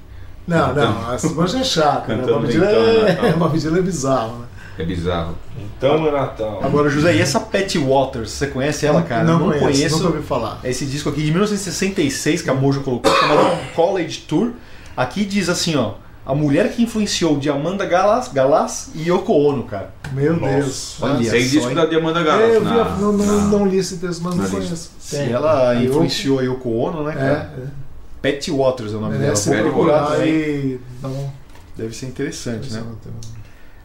Não, 0.46 0.74
não, 0.76 1.10
a 1.10 1.18
Simone 1.18 1.56
é 1.56 1.64
chata. 1.64 2.14
Né? 2.14 2.24
O 2.24 2.26
Cantando 2.28 2.40
Bob 2.40 2.52
Dylan 2.52 2.72
então, 2.72 3.08
é, 3.08 3.14
Natal. 3.14 3.30
o 3.32 3.38
Bob 3.38 3.58
Dylan 3.58 3.78
é 3.78 3.82
bizarro, 3.82 4.40
né? 4.40 4.46
É 4.78 4.84
bizarro. 4.84 5.36
Então 5.78 6.08
é 6.08 6.12
Natal. 6.12 6.60
Agora, 6.64 6.90
José, 6.90 7.16
e 7.16 7.22
essa 7.22 7.40
Patty 7.40 7.78
Waters? 7.78 8.32
Você 8.32 8.48
conhece 8.48 8.86
ela, 8.86 9.04
cara? 9.04 9.24
não, 9.24 9.40
não 9.48 9.60
conheço, 9.60 9.98
nunca 9.98 10.16
ouvi 10.16 10.26
falar. 10.28 10.60
É 10.64 10.70
esse 10.72 10.86
disco 10.86 11.10
aqui 11.10 11.22
de 11.22 11.30
1966 11.32 12.42
que 12.42 12.50
a 12.50 12.54
Mojo 12.54 12.82
colocou, 12.82 13.14
chamado 13.16 13.58
College 13.76 14.22
Tour. 14.28 14.52
Aqui 14.98 15.26
diz 15.26 15.48
assim, 15.50 15.76
ó. 15.76 15.94
A 16.26 16.34
mulher 16.34 16.72
que 16.72 16.82
influenciou 16.82 17.38
de 17.38 17.50
Amanda 17.50 17.86
Galas, 17.86 18.30
Galas 18.30 18.92
e 18.96 19.10
Yoko 19.10 19.34
Ono, 19.34 19.64
cara. 19.64 19.94
Meu 20.14 20.38
Nossa, 20.38 20.54
Deus. 20.56 20.96
olha. 21.02 21.16
Tem 21.32 21.42
só, 21.44 21.50
disco 21.50 21.70
hein? 21.70 21.76
da 21.76 21.86
Diamanda 21.86 22.22
É, 22.22 22.24
Galas. 22.24 22.54
eu 22.56 22.62
vi, 22.62 22.68
a- 22.70 22.72
na- 22.86 22.90
não, 22.96 23.12
não, 23.14 23.26
na- 23.26 23.48
não 23.48 23.66
li 23.68 23.78
esse 23.78 23.98
texto, 23.98 24.22
mas 24.24 24.36
não 24.36 24.50
conheço. 24.50 24.92
Se 25.00 25.18
Tem. 25.18 25.32
ela 25.34 25.72
A 25.72 25.74
Yoko- 25.74 25.86
influenciou 25.90 26.40
a 26.40 26.44
Yoko 26.44 26.70
Ono, 26.78 27.04
né, 27.04 27.12
É, 27.12 27.16
cara? 27.16 27.54
é. 27.60 28.32
Patty 28.32 28.52
Waters 28.52 28.94
é 28.94 28.96
o 28.96 29.00
nome 29.02 29.12
dela. 29.14 29.24
Merece 29.26 29.50
Vou 29.50 29.58
Patty 29.58 29.70
procurar 29.70 30.00
Waters. 30.02 30.18
também. 30.20 30.34
aí. 30.34 30.80
Não, 31.04 31.34
Deve 31.76 31.94
ser 31.96 32.06
interessante, 32.06 32.72
né? 32.72 32.84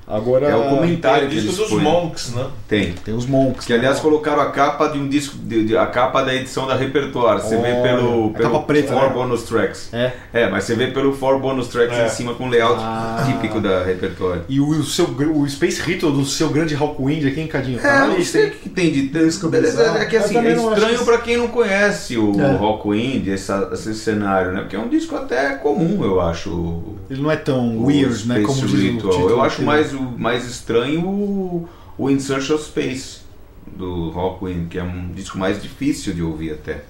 Agora. 0.08 0.46
É 0.48 0.56
o 0.56 0.60
Tem 0.62 0.68
comentário 0.70 1.26
o 1.26 1.30
disco 1.30 1.52
dos 1.52 1.68
põem. 1.68 1.82
Monks, 1.82 2.32
né? 2.34 2.46
Tem. 2.66 2.92
Tem 2.92 3.14
os 3.14 3.26
Monks. 3.26 3.66
Que 3.66 3.72
aliás 3.74 4.00
colocaram 4.00 4.40
a 4.40 4.50
capa 4.50 4.88
de 4.88 4.98
um 4.98 5.06
disco, 5.06 5.36
de, 5.36 5.64
de- 5.66 5.76
a 5.76 5.86
capa 5.86 6.22
da 6.22 6.34
edição 6.34 6.66
da 6.66 6.74
repertório. 6.74 7.42
Você 7.42 7.56
vê 7.58 7.72
Olha, 7.72 7.82
pelo, 7.82 8.26
a 8.26 8.30
pelo 8.38 8.50
capa 8.52 8.60
preta, 8.64 8.92
Four 8.94 9.02
né? 9.02 9.08
Bonus 9.10 9.42
Tracks. 9.42 9.92
É. 9.92 10.12
É, 10.32 10.48
mas 10.48 10.64
você 10.64 10.74
vê 10.74 10.86
pelo 10.88 11.12
Four 11.12 11.38
Bonus 11.40 11.68
Tracks 11.68 11.96
É. 11.98 12.06
em 12.06 12.08
cima 12.08 12.34
com 12.34 12.48
layout 12.48 12.80
Ah. 12.82 13.22
típico 13.26 13.60
da 13.60 13.84
repertório. 13.84 14.42
E 14.48 14.60
o, 14.60 14.82
seu, 14.82 15.08
gr- 15.08 15.30
o 15.30 15.46
Space 15.48 15.80
Ritual 15.82 16.12
do 16.12 16.24
seu 16.24 16.48
grande 16.48 16.74
Hawkwind 16.74 17.26
aqui, 17.26 17.40
hein, 17.40 17.46
Cadinho? 17.46 17.78
É, 17.78 18.06
não 18.06 18.22
sei 18.24 18.46
o 18.48 18.50
que 18.52 18.68
tem 18.70 18.90
de 18.90 19.08
Disco 19.08 19.48
bizarro. 19.48 19.98
é 19.98 20.06
que 20.06 20.16
assim, 20.16 20.38
é 20.38 20.52
estranho 20.54 20.94
isso. 20.94 21.04
pra 21.04 21.18
quem 21.18 21.36
não 21.36 21.48
conhece 21.48 22.16
o 22.16 22.40
É. 22.40 22.52
Rockwind, 22.56 23.28
essa, 23.28 23.68
esse 23.74 23.94
cenário, 23.94 24.52
né? 24.52 24.60
Porque 24.60 24.76
é 24.76 24.78
um 24.78 24.88
disco 24.88 25.14
até 25.16 25.50
comum, 25.56 26.02
eu 26.04 26.20
acho. 26.20 26.82
Ele 27.10 27.20
não 27.22 27.30
é 27.30 27.36
tão 27.36 27.76
o 27.78 27.86
weird, 27.86 28.26
né? 28.28 28.40
Como 28.40 28.54
diz 28.60 28.72
o 28.72 28.76
Ritual. 28.76 29.12
título 29.12 29.30
Eu 29.30 29.42
acho 29.42 29.62
mais, 29.62 29.92
o, 29.98 30.18
mais 30.18 30.44
estranho 30.46 31.06
o, 31.06 31.68
o 31.96 32.10
In 32.10 32.18
Search 32.18 32.52
of 32.52 32.64
Space 32.64 33.20
do 33.66 34.10
Rockwind, 34.10 34.68
que 34.68 34.78
é 34.78 34.82
um 34.82 35.12
disco 35.12 35.38
mais 35.38 35.60
difícil 35.60 36.14
de 36.14 36.22
ouvir 36.22 36.52
até. 36.52 36.82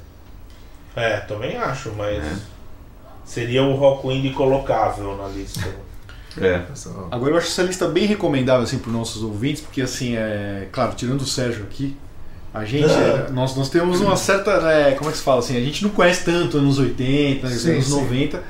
É, 0.94 1.18
também 1.20 1.56
acho, 1.56 1.92
mas. 1.96 2.24
É. 2.24 2.36
Seria 3.24 3.62
o 3.62 3.74
rock 3.74 4.08
indie 4.08 4.30
colocável 4.30 5.16
na 5.16 5.28
lista. 5.28 5.68
É. 6.40 6.62
Agora 7.10 7.32
eu 7.32 7.36
acho 7.36 7.48
essa 7.48 7.62
lista 7.62 7.88
bem 7.88 8.06
recomendável 8.06 8.62
assim, 8.62 8.78
para 8.78 8.90
os 8.90 8.94
nossos 8.94 9.24
ouvintes, 9.24 9.60
porque 9.60 9.82
assim, 9.82 10.14
é. 10.14 10.68
Claro, 10.70 10.94
tirando 10.94 11.22
o 11.22 11.26
Sérgio 11.26 11.64
aqui, 11.64 11.96
a 12.54 12.64
gente. 12.64 12.92
é, 12.92 13.28
nós, 13.32 13.56
nós 13.56 13.68
temos 13.68 14.00
uma 14.00 14.16
certa. 14.16 14.60
né, 14.60 14.92
como 14.92 15.10
é 15.10 15.12
que 15.12 15.18
se 15.18 15.24
fala 15.24 15.40
assim? 15.40 15.56
A 15.56 15.60
gente 15.60 15.82
não 15.82 15.90
conhece 15.90 16.24
tanto 16.24 16.58
anos 16.58 16.78
80, 16.78 17.48
Sim, 17.48 17.72
anos 17.72 17.86
sim. 17.86 17.90
90. 17.90 18.42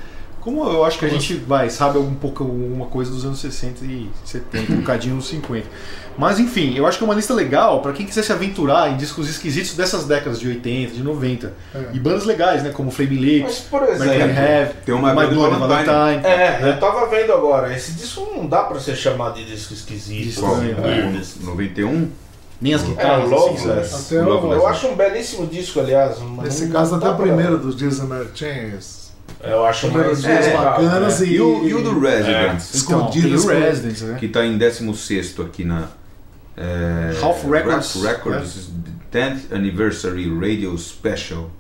Como 0.48 0.64
eu 0.70 0.82
acho 0.82 0.98
que 0.98 1.04
a 1.04 1.08
gente 1.10 1.34
vai, 1.34 1.68
sabe 1.68 1.98
um 1.98 2.14
pouco 2.14 2.42
alguma 2.42 2.86
coisa 2.86 3.10
dos 3.10 3.22
anos 3.22 3.38
60 3.38 3.84
e 3.84 4.08
70, 4.24 4.72
um 4.72 4.76
bocadinho 4.76 5.14
nos 5.16 5.28
50. 5.28 5.66
Mas 6.16 6.40
enfim, 6.40 6.74
eu 6.74 6.86
acho 6.86 6.96
que 6.96 7.04
é 7.04 7.06
uma 7.06 7.14
lista 7.14 7.34
legal 7.34 7.82
para 7.82 7.92
quem 7.92 8.06
quiser 8.06 8.22
se 8.22 8.32
aventurar 8.32 8.90
em 8.90 8.96
discos 8.96 9.28
esquisitos 9.28 9.74
dessas 9.74 10.06
décadas 10.06 10.40
de 10.40 10.48
80, 10.48 10.94
de 10.94 11.02
90. 11.02 11.52
É. 11.74 11.78
E 11.92 12.00
bandas 12.00 12.24
legais, 12.24 12.62
né? 12.62 12.70
Como 12.70 12.90
Flame 12.90 13.16
Lips, 13.16 13.66
por 13.70 13.82
Mercury 13.82 14.06
exemplo. 14.10 14.38
Heavy, 14.38 14.72
Tem 14.86 14.94
uma 14.94 15.10
My 15.14 15.26
Bloody 15.26 15.54
Valentine. 15.58 16.24
É, 16.26 16.60
né? 16.62 16.70
eu 16.74 16.80
tava 16.80 17.06
vendo 17.08 17.30
agora. 17.34 17.76
Esse 17.76 17.92
disco 17.92 18.26
não 18.34 18.46
dá 18.46 18.62
pra 18.62 18.80
ser 18.80 18.96
chamado 18.96 19.34
de 19.34 19.44
disco 19.44 19.74
esquisito. 19.74 20.24
Disco 20.24 20.40
Qual? 20.40 20.54
assim, 20.56 20.70
estranho, 20.70 21.04
weirdest. 21.08 21.42
O 21.42 21.46
91? 21.46 22.08
Nem 22.58 22.72
as 22.72 22.82
É, 22.82 22.86
guitarras. 22.86 23.24
assim, 23.24 23.34
Loveless. 23.34 23.94
Até 24.16 24.22
o- 24.24 24.28
Loveless. 24.30 24.62
Eu 24.62 24.66
acho 24.66 24.86
um 24.88 24.96
belíssimo 24.96 25.46
disco, 25.46 25.78
aliás. 25.78 26.16
Nesse 26.42 26.68
caso, 26.70 26.94
até 26.94 27.10
o 27.10 27.16
primeiro 27.16 27.58
dos 27.58 27.76
Disney 27.76 28.08
Chains. 28.34 29.07
Eu 29.40 29.64
acho 29.64 29.90
mais 29.92 30.24
é, 30.24 30.52
bacanas 30.56 31.20
né? 31.20 31.26
e, 31.26 31.34
E 31.34 31.40
o, 31.40 31.68
e 31.68 31.74
o 31.74 31.82
do 31.82 31.98
Residents, 31.98 32.82
Então, 32.82 33.06
tem 33.10 33.20
escondidos 33.20 33.44
o 33.44 33.48
Residence, 33.48 34.04
né? 34.04 34.16
que 34.18 34.26
está 34.26 34.44
em 34.44 34.58
16 34.58 35.40
aqui 35.40 35.64
na. 35.64 35.88
É, 36.56 37.16
Half 37.22 37.44
Records, 37.44 37.96
Half 37.96 38.04
Records 38.04 38.70
10th 39.12 39.52
Anniversary 39.52 40.28
Radio 40.38 40.76
Special. 40.76 41.50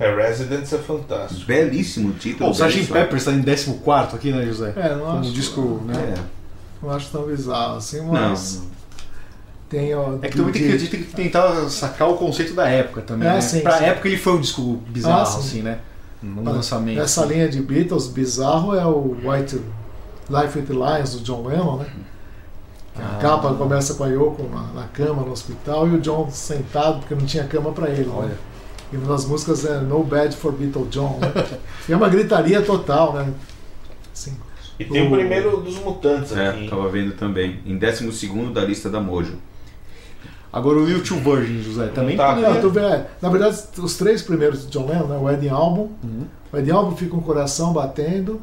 É, 0.00 0.14
Residence 0.14 0.74
é 0.74 0.78
fantástico. 0.78 1.44
Belíssimo 1.46 2.12
título. 2.12 2.52
Pô, 2.52 2.62
o 2.64 2.68
Sgt. 2.68 2.92
Pepper 2.92 3.16
está 3.16 3.32
em 3.32 3.42
14 3.42 4.16
aqui, 4.16 4.32
né, 4.32 4.44
José? 4.46 4.72
É, 4.76 4.94
não 4.94 5.00
Como 5.06 5.18
acho, 5.20 5.32
disco, 5.32 5.82
né? 5.86 6.14
É. 6.16 6.20
não 6.82 6.90
acho 6.90 7.10
tão 7.10 7.26
bizarro 7.26 7.76
assim, 7.76 8.00
Não, 8.00 8.12
mas 8.12 8.62
tem 9.68 9.94
o. 9.94 10.18
É 10.22 10.28
que 10.28 10.36
também 10.36 10.52
tem 10.52 10.62
que, 10.62 10.72
a 10.72 10.78
gente 10.78 10.90
tem 10.90 11.02
que 11.02 11.12
tentar 11.14 11.68
sacar 11.70 12.08
o 12.08 12.16
conceito 12.16 12.52
da 12.54 12.68
época 12.68 13.00
também. 13.00 13.28
É, 13.28 13.32
né? 13.32 13.40
sim, 13.40 13.60
pra 13.60 13.78
sim. 13.78 13.84
época 13.84 14.08
ele 14.08 14.18
foi 14.18 14.34
um 14.34 14.40
disco 14.40 14.82
bizarro, 14.88 15.22
Ah, 15.22 15.26
sim. 15.26 15.38
assim, 15.38 15.62
né? 15.62 15.78
Mas 16.22 16.44
lançamento. 16.44 16.96
Nessa 16.98 17.24
linha 17.24 17.48
de 17.48 17.60
Beatles, 17.60 18.06
bizarro 18.06 18.74
é 18.74 18.84
o 18.86 19.16
White 19.24 19.60
Life 20.30 20.58
with 20.58 20.66
Lions 20.68 21.14
do 21.14 21.20
John 21.20 21.46
Lennon, 21.48 21.78
né? 21.78 21.86
Ah. 22.96 23.16
A 23.16 23.20
capa 23.20 23.54
começa 23.54 23.94
com 23.94 24.04
a 24.04 24.08
Yoko 24.08 24.42
na, 24.52 24.62
na 24.82 24.86
cama 24.88 25.22
no 25.22 25.32
hospital 25.32 25.88
e 25.88 25.92
o 25.96 26.00
John 26.00 26.30
sentado 26.30 27.00
porque 27.00 27.14
não 27.14 27.24
tinha 27.26 27.44
cama 27.44 27.72
pra 27.72 27.88
ele. 27.90 28.04
né? 28.04 28.12
Olha. 28.14 28.38
E 28.92 28.96
uma 28.96 29.06
das 29.06 29.24
músicas 29.24 29.64
é 29.64 29.80
No 29.80 30.04
Bad 30.04 30.36
for 30.36 30.52
Beatle 30.52 30.86
John. 30.90 31.18
Né? 31.20 31.32
e 31.88 31.92
é 31.92 31.96
uma 31.96 32.08
gritaria 32.10 32.60
total, 32.62 33.14
né? 33.14 33.32
Assim, 34.12 34.36
E 34.78 34.84
tem 34.84 35.02
o, 35.02 35.08
O- 35.08 35.10
primeiro 35.16 35.56
dos 35.62 35.76
Mutantes 35.78 36.36
É, 36.36 36.48
aqui. 36.50 36.68
tava 36.68 36.88
vendo 36.90 37.12
também. 37.16 37.60
Em 37.64 37.78
12 37.78 38.28
da 38.52 38.60
lista 38.62 38.90
da 38.90 39.00
Mojo. 39.00 39.38
Agora 40.52 40.78
o 40.78 40.84
Will 40.84 41.02
to 41.02 41.14
Virgin, 41.16 41.62
José, 41.62 41.86
também 41.88 42.16
tá. 42.16 42.28
poderia- 42.34 42.50
Não, 42.54 42.60
tu 42.60 42.70
vê, 42.70 43.04
na 43.22 43.28
verdade, 43.30 43.58
os 43.78 43.96
três 43.96 44.20
primeiros 44.22 44.64
do 44.66 44.70
John 44.70 44.86
Lennon, 44.86 45.06
né, 45.06 45.16
o 45.16 45.22
Wedding 45.22 45.48
Album, 45.48 45.88
Uhum. 46.04 46.26
o 46.52 46.56
Wedding 46.56 46.70
Album 46.72 46.96
fica 46.96 47.16
um 47.16 47.20
coração 47.20 47.72
batendo 47.72 48.40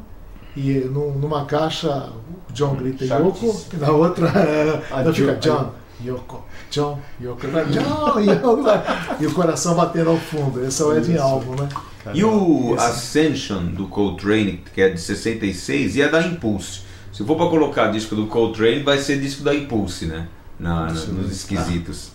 e 0.56 0.72
num- 0.80 1.12
numa 1.12 1.44
caixa 1.44 2.08
o 2.48 2.52
John 2.52 2.74
grita 2.74 3.06
Chatice. 3.06 3.46
Yoko 3.46 3.60
e 3.72 3.76
na 3.76 3.90
outra 3.92 4.28
A 4.90 5.00
então 5.02 5.12
fica 5.14 5.34
Jo- 5.36 5.40
John, 5.52 5.70
Yoko, 6.04 6.44
John, 6.70 6.98
Yoko, 7.22 7.46
John, 7.46 8.20
Yoko, 8.20 8.64
e 9.22 9.26
o 9.26 9.32
coração 9.32 9.74
batendo 9.76 10.10
ao 10.10 10.16
fundo. 10.16 10.64
Esse 10.64 10.82
é 10.82 10.84
o 10.84 10.88
Wedding 10.88 11.14
Isso. 11.14 11.22
Album, 11.22 11.54
né? 11.62 11.68
E 12.14 12.24
o 12.24 12.74
Esse- 12.74 12.84
Ascension 12.86 13.66
do 13.66 13.86
Coltrane, 13.86 14.64
que 14.74 14.80
é 14.80 14.88
de 14.88 15.00
66, 15.00 15.94
e 15.96 16.02
é 16.02 16.08
da 16.08 16.20
Impulse. 16.26 16.80
Se 17.12 17.22
for 17.24 17.36
pra 17.36 17.46
colocar 17.46 17.88
disco 17.92 18.16
do 18.16 18.26
Coltrane, 18.26 18.82
vai 18.82 18.98
ser 18.98 19.20
disco 19.20 19.44
da 19.44 19.54
Impulse, 19.54 20.06
né? 20.06 20.26
Na, 20.60 20.86
na- 20.86 20.92
Isso, 20.92 21.12
nos 21.12 21.32
esquisitos. 21.32 22.10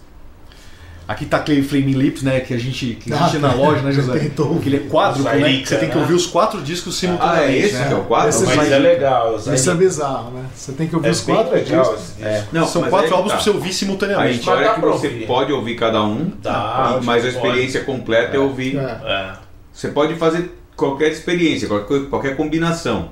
Aqui 1.07 1.25
tá 1.27 1.37
aquele 1.37 1.61
Flaming 1.61 1.91
Lips, 1.93 2.23
né? 2.23 2.39
Que 2.39 2.51
a 2.53 2.57
gente 2.57 2.95
que 2.95 3.13
Ah, 3.13 3.17
existe 3.17 3.37
na 3.37 3.53
loja, 3.53 3.81
né, 3.83 3.91
José? 3.91 4.17
tentou. 4.17 4.59
Que 4.59 4.69
ele 4.69 4.77
é 4.77 4.79
quádruplo, 4.89 5.31
né? 5.39 5.61
Você 5.63 5.77
tem 5.77 5.87
que 5.89 5.95
né? 5.95 6.01
ouvir 6.01 6.15
os 6.15 6.25
quatro 6.25 6.61
discos 6.63 6.95
Ah, 6.95 6.99
simultaneamente. 6.99 7.53
é 7.53 7.59
esse 7.59 7.73
né? 7.75 7.87
que 7.87 7.93
é 7.93 7.95
o 7.95 8.03
quadro? 8.05 8.29
Esse 8.29 8.43
Mas 8.45 8.55
Mas- 8.55 8.71
é 8.71 8.79
legal. 8.79 9.35
Esse 9.35 9.69
é 9.69 9.75
bizarro, 9.75 10.31
né? 10.31 10.45
Você 10.55 10.71
tem 10.71 10.87
que 10.87 10.95
ouvir 10.95 11.07
É 11.07 11.11
os 11.11 11.21
quatro 11.21 11.53
legal 11.53 11.95
discos. 11.95 12.21
É. 12.21 12.43
Não, 12.51 12.65
São 12.65 12.81
quatro 12.83 13.05
aí 13.07 13.13
álbuns 13.13 13.31
tá. 13.33 13.35
pra 13.37 13.43
você 13.43 13.49
ouvir 13.51 13.69
A 13.69 13.73
simultaneamente. 13.73 14.39
história 14.39 14.65
é 14.65 14.73
que 14.73 14.81
você 14.81 15.07
ouvir. 15.07 15.27
pode 15.27 15.51
ouvir 15.53 15.75
cada 15.75 16.03
um, 16.03 16.31
Dá, 16.41 16.99
mas 17.03 17.23
a 17.23 17.27
pode. 17.27 17.35
experiência 17.35 17.83
completa 17.83 18.35
é, 18.35 18.39
ouvir. 18.39 18.75
É. 18.77 18.81
É. 18.81 19.33
Você 19.71 19.89
pode 19.89 20.15
fazer 20.15 20.57
qualquer 20.75 21.11
experiência, 21.11 21.67
qualquer, 21.67 22.05
qualquer 22.09 22.35
combinação. 22.35 23.09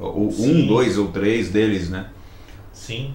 Sim. 0.00 0.62
um, 0.62 0.66
dois 0.66 0.96
ou 0.96 1.08
três 1.08 1.48
deles, 1.50 1.90
né? 1.90 2.06
Sim. 2.72 3.12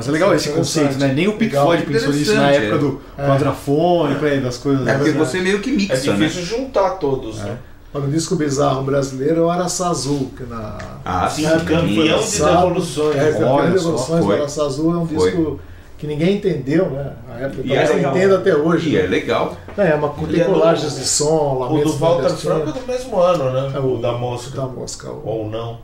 Mas 0.00 0.08
é 0.08 0.12
legal 0.12 0.34
esse 0.34 0.48
conceito, 0.50 0.98
né? 0.98 1.12
Nem 1.14 1.28
o 1.28 1.32
Pink 1.32 1.44
Legal. 1.52 1.66
Floyd 1.66 1.84
pensou 1.84 2.12
nisso 2.12 2.34
na 2.34 2.50
época 2.50 2.74
é. 2.74 2.78
do 2.78 3.00
É. 3.18 3.26
quadrafônico, 3.26 4.24
é, 4.26 4.38
das 4.40 4.56
coisas. 4.58 4.86
É 4.86 4.92
porque 4.94 5.10
verdade. 5.10 5.30
você 5.30 5.40
meio 5.40 5.60
que 5.60 5.70
É 5.70 5.72
mixa, 5.74 6.12
né? 6.14 6.26
difícil 6.26 6.44
juntar 6.58 6.90
todos, 6.92 7.36
né? 7.38 7.58
Olha, 7.92 8.04
o 8.04 8.10
disco 8.10 8.36
bizarro 8.36 8.82
brasileiro 8.82 9.40
é 9.40 9.44
o 9.44 9.50
Araçá 9.50 9.88
Azul, 9.90 10.30
que 10.36 10.44
na 10.44 10.78
Ah, 11.04 11.28
Sim, 11.28 11.42
sim. 11.42 11.48
foi 11.50 11.58
campeão 11.60 11.86
de 11.86 11.94
devoluções. 11.96 13.16
É, 13.16 13.32
campeão 13.32 13.66
de 13.66 13.72
devoluções, 13.72 14.24
o. 14.24 14.32
Araçá 14.32 14.62
Azul 14.64 14.94
é 14.94 14.96
um 14.98 15.06
Foi. 15.06 15.30
disco 15.30 15.60
que 15.98 16.06
ninguém 16.06 16.36
entendeu, 16.36 16.88
né? 16.88 17.12
Na 17.28 17.40
época, 17.40 17.62
E 17.64 17.72
é 17.72 17.76
talvez 17.76 17.96
legal. 17.96 18.16
entenda 18.16 18.36
até 18.38 18.54
hoje. 18.56 18.90
E 18.90 18.96
é 18.96 19.02
né? 19.02 19.08
legal. 19.08 19.56
É, 19.76 19.94
uma, 19.94 20.08
tem 20.10 20.24
Ele 20.24 20.40
é 20.40 20.44
do- 20.44 20.52
colagens 20.52 20.94
de 20.96 21.04
som, 21.06 21.26
O 21.26 21.58
lamentos 21.58 21.92
do 21.92 21.98
Walter. 21.98 22.30
Franco 22.30 22.70
é 22.70 22.72
do 22.72 22.86
mesmo 22.86 23.18
ano, 23.20 23.50
né? 23.50 23.72
É 23.74 23.78
o 23.80 23.96
da 23.98 24.12
Mosca. 24.12 24.56
Da 24.56 24.66
Mosca, 24.66 25.08
Ou 25.24 25.50
não. 25.50 25.78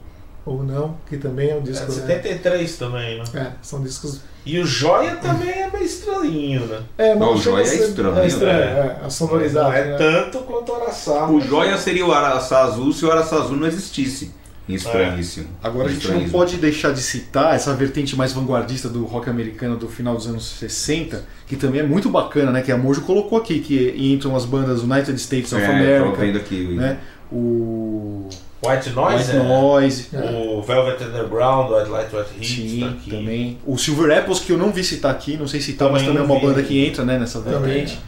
Ou 0.47 0.63
não, 0.63 0.97
que 1.09 1.17
também 1.19 1.51
é 1.51 1.55
um 1.55 1.59
É 1.59 1.61
disco. 1.63 1.87
né? 1.87 1.93
73 1.93 2.77
também, 2.79 3.19
né? 3.19 3.25
É, 3.35 3.47
são 3.61 3.83
discos. 3.83 4.21
E 4.47 4.59
o 4.61 4.65
Joia 4.65 5.17
também 5.17 5.51
é 5.51 5.69
meio 5.69 5.85
estranhinho, 5.85 6.67
né? 6.67 6.81
É, 6.97 7.15
Não, 7.17 7.35
o 7.35 7.37
Joia 7.37 7.63
é 7.65 7.75
estranho, 7.75 8.17
É 8.19 8.27
estranho, 8.29 8.59
né? 8.59 8.79
é, 8.79 8.97
a 9.01 9.03
Mas 9.03 9.15
sonoridade. 9.15 9.67
não 9.69 9.73
é 9.73 9.85
né? 9.85 9.97
tanto 9.99 10.39
quanto 10.45 10.71
o 10.71 10.75
Araçá. 10.77 11.27
O 11.29 11.41
joia 11.41 11.77
seria 11.77 12.07
o 12.07 12.13
Araçá 12.13 12.63
Azul 12.63 12.93
se 12.93 13.05
o 13.05 13.11
Araçá 13.11 13.37
Azul 13.37 13.57
não 13.57 13.67
existisse. 13.67 14.31
Estranhíssimo. 14.69 15.47
Agora 15.63 15.89
a 15.89 15.93
gente 15.93 16.09
não 16.11 16.29
pode 16.29 16.57
deixar 16.57 16.93
de 16.93 17.01
citar 17.01 17.55
essa 17.55 17.73
vertente 17.75 18.17
mais 18.17 18.33
vanguardista 18.33 18.89
do 18.89 19.05
rock 19.05 19.31
americano 19.31 19.77
do 19.77 19.89
final 19.89 20.15
dos 20.17 20.27
anos 20.27 20.45
60, 20.59 21.25
que 21.47 21.55
também 21.57 21.81
é 21.81 21.85
muito 21.85 22.09
bacana, 22.09 22.51
né? 22.51 22.63
Que 22.63 22.73
a 22.73 22.77
Mojo 22.77 23.03
colocou 23.03 23.39
aqui, 23.39 23.61
que 23.61 23.95
entram 23.97 24.35
as 24.35 24.45
bandas 24.45 24.83
United 24.83 25.15
States 25.21 25.53
of 25.53 25.63
É, 25.63 25.67
America, 25.69 26.17
vendo 26.21 26.39
aqui. 26.39 26.65
né? 26.75 26.99
O 27.31 28.29
White 28.65 28.91
Noise, 28.91 29.17
White 29.33 29.37
é. 29.37 29.43
Noise, 29.43 30.09
O 30.57 30.63
Velvet 30.63 31.05
Underground, 31.05 31.71
White 31.71 31.91
Light 31.91 32.15
White 32.15 32.31
Heat, 32.37 32.47
sim, 32.47 32.81
tá 32.81 32.87
aqui. 32.89 33.11
também. 33.11 33.59
O 33.67 33.77
Silver 33.77 34.19
Apples, 34.19 34.41
que 34.41 34.51
eu 34.53 34.59
não 34.59 34.73
vi 34.73 34.83
citar 34.83 35.11
aqui, 35.11 35.37
não 35.37 35.47
sei 35.47 35.61
citar, 35.61 35.91
mas 35.91 36.03
Também 36.03 36.17
também 36.17 36.29
é 36.31 36.33
uma 36.35 36.41
vi. 36.41 36.47
banda 36.55 36.63
que 36.67 36.85
entra 36.87 37.05
né, 37.05 37.19
nessa 37.19 37.41
Também. 37.41 37.61
vertente. 37.61 37.99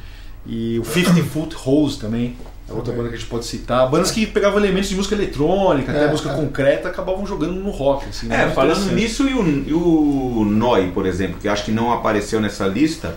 E 0.47 0.79
o 0.79 0.85
50 0.85 1.23
Foot 1.25 1.57
Hose 1.65 1.99
também. 1.99 2.35
É 2.69 2.73
outra 2.73 2.87
Também. 2.93 2.99
banda 2.99 3.09
que 3.11 3.15
a 3.17 3.19
gente 3.19 3.29
pode 3.31 3.45
citar. 3.47 3.89
Bandas 3.91 4.11
que 4.11 4.27
pegavam 4.27 4.59
elementos 4.59 4.89
de 4.91 4.97
música 4.97 5.15
eletrônica, 5.15 5.91
até 5.93 6.05
É, 6.05 6.09
música 6.11 6.31
é. 6.31 6.35
concreta, 6.35 6.89
acabavam 6.89 7.27
jogando 7.27 7.53
no 7.55 7.71
rock. 7.71 8.07
Assim, 8.09 8.31
É, 8.31 8.43
muito 8.45 8.55
falando 8.55 8.93
nisso, 8.93 9.27
e 9.29 9.35
o, 9.35 9.65
e 9.69 9.73
o 9.75 10.45
Noi, 10.45 10.91
por 10.93 11.07
exemplo, 11.07 11.39
que 11.41 11.49
acho 11.49 11.65
que 11.65 11.71
não 11.71 11.93
apareceu 11.93 12.41
nessa 12.41 12.67
lista, 12.67 13.17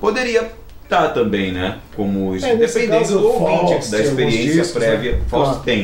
poderia 0.00 0.50
estar 0.84 1.08
também, 1.08 1.52
né? 1.52 1.78
Como 1.96 2.34
isso, 2.36 2.46
É, 2.46 2.56
dependendo 2.56 2.98
caso, 3.00 3.18
do 3.18 3.26
ouvinte, 3.28 3.90
da 3.90 4.00
experiência 4.00 4.62
discos, 4.62 4.70
prévia. 4.72 5.12
né? 5.12 5.18
Faust 5.28 5.46
Claro. 5.50 5.64
tem. 5.64 5.82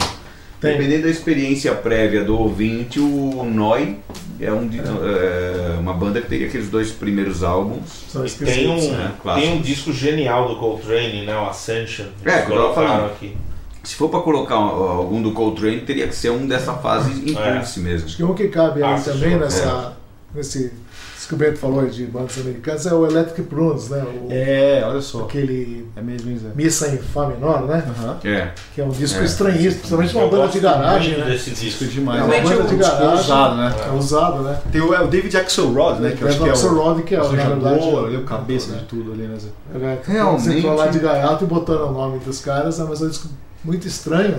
Tem. 0.65 0.77
Dependendo 0.79 1.03
da 1.05 1.11
experiência 1.11 1.75
prévia 1.75 2.25
do 2.25 2.39
ouvinte, 2.39 2.99
o 3.01 3.45
Noi 3.45 3.99
é, 4.41 4.51
um, 4.53 4.67
de- 4.67 4.79
é 4.81 5.77
uma 5.79 5.93
banda 5.93 6.21
que 6.21 6.29
teria 6.29 6.47
aqueles 6.47 6.69
dois 6.69 6.91
primeiros 6.91 7.43
álbuns. 7.45 7.83
São 8.09 8.25
tem 8.25 8.69
um, 8.69 8.91
né? 8.93 9.13
Clássicos. 9.23 9.49
tem 9.51 9.59
um 9.59 9.63
disco 9.63 9.93
genial 9.93 10.49
do 10.49 10.57
Coltrane, 10.57 11.25
né? 11.27 11.37
O 11.37 11.49
Ascension. 11.49 12.07
É, 12.25 12.43
que 12.43 12.51
eu 12.53 12.75
falando. 12.75 13.07
aqui. 13.07 13.37
Se 13.83 13.97
for 13.97 14.09
para 14.09 14.21
colocar 14.21 14.59
um- 14.59 14.83
algum 14.89 15.21
do 15.21 15.33
Coltrane, 15.33 15.81
teria 15.81 16.09
que 16.09 16.17
ser 16.17 16.31
um 16.31 16.47
dessa 16.47 16.73
fase 16.75 17.11
impulse 17.31 17.81
mesmo. 17.81 18.07
Acho 18.07 18.17
que 18.17 18.25
um 18.25 18.35
que 18.35 18.49
cabe 18.49 18.83
aí 18.83 18.95
Ah, 18.95 18.99
também 18.99 19.37
nessa, 19.37 19.93
nesse. 20.35 20.73
Isso 21.17 21.29
que 21.29 21.35
o 21.35 21.39
Bento 21.39 21.59
falou 21.59 21.81
aí 21.81 21.89
de 21.89 22.05
bandas 22.05 22.39
americanas 22.39 22.85
é 22.85 22.93
o 22.93 23.07
Electric 23.07 23.49
Prunes, 23.49 23.89
né? 23.89 24.05
O, 24.05 24.29
É, 24.31 24.85
olha 24.85 25.01
só. 25.01 25.23
Aquele 25.23 25.87
É 25.97 26.03
mesmo, 26.03 26.37
Zé? 26.39 26.49
Missa 26.55 26.89
em 26.89 26.99
Fá 26.99 27.27
menor, 27.27 27.63
né? 27.63 27.83
É. 28.25 28.51
Que 28.75 28.83
é 28.83 28.85
um 28.85 28.91
disco 28.91 29.21
É. 29.21 29.25
estranhíssimo, 29.25 29.81
principalmente 29.81 30.17
uma 30.17 30.29
banda 30.29 30.49
de 30.49 30.61
garagem, 30.61 31.17
né? 31.17 31.25
desse 31.25 31.51
Disco 31.53 31.87
demais. 31.87 32.21
É 32.21 32.25
uma 32.25 32.35
né? 32.35 32.41
banda 32.43 32.63
de 32.65 32.77
disco 32.77 32.93
garagem. 32.93 33.17
ousado, 33.17 33.57
né? 33.57 33.75
É 33.87 33.93
usado, 33.93 34.43
né? 34.43 34.61
Tem 34.71 34.81
o, 34.83 34.93
é, 34.95 35.01
o 35.01 35.07
David 35.07 35.37
Axelrod, 35.37 36.01
né? 36.01 36.11
Que 36.11 36.23
eu 36.23 36.29
acho 36.29 36.39
que 36.39 36.49
é 36.49 36.51
Axl 36.51 36.67
o 36.67 36.75
Rod, 36.75 37.05
que 37.05 37.15
é, 37.15 37.19
na 37.19 37.25
arranjador, 37.25 37.61
verdade, 37.61 38.07
ali, 38.07 38.17
o 38.17 38.25
cabeça 38.25 38.73
né? 38.73 38.79
de 38.79 38.85
tudo 38.85 39.13
ali, 39.13 39.23
né, 39.23 39.99
Realmente. 40.07 40.43
Você 40.43 40.59
entrou 40.59 40.75
lá 40.75 40.87
de 40.89 40.99
gaiato 40.99 41.45
e 41.45 41.47
botando 41.47 41.89
o 41.89 41.93
nome 41.93 42.19
dos 42.19 42.41
caras, 42.41 42.79
né? 42.79 42.87
mas 42.89 43.01
é 43.01 43.05
um 43.05 43.09
disco 43.09 43.29
muito 43.65 43.89
estranho, 43.89 44.39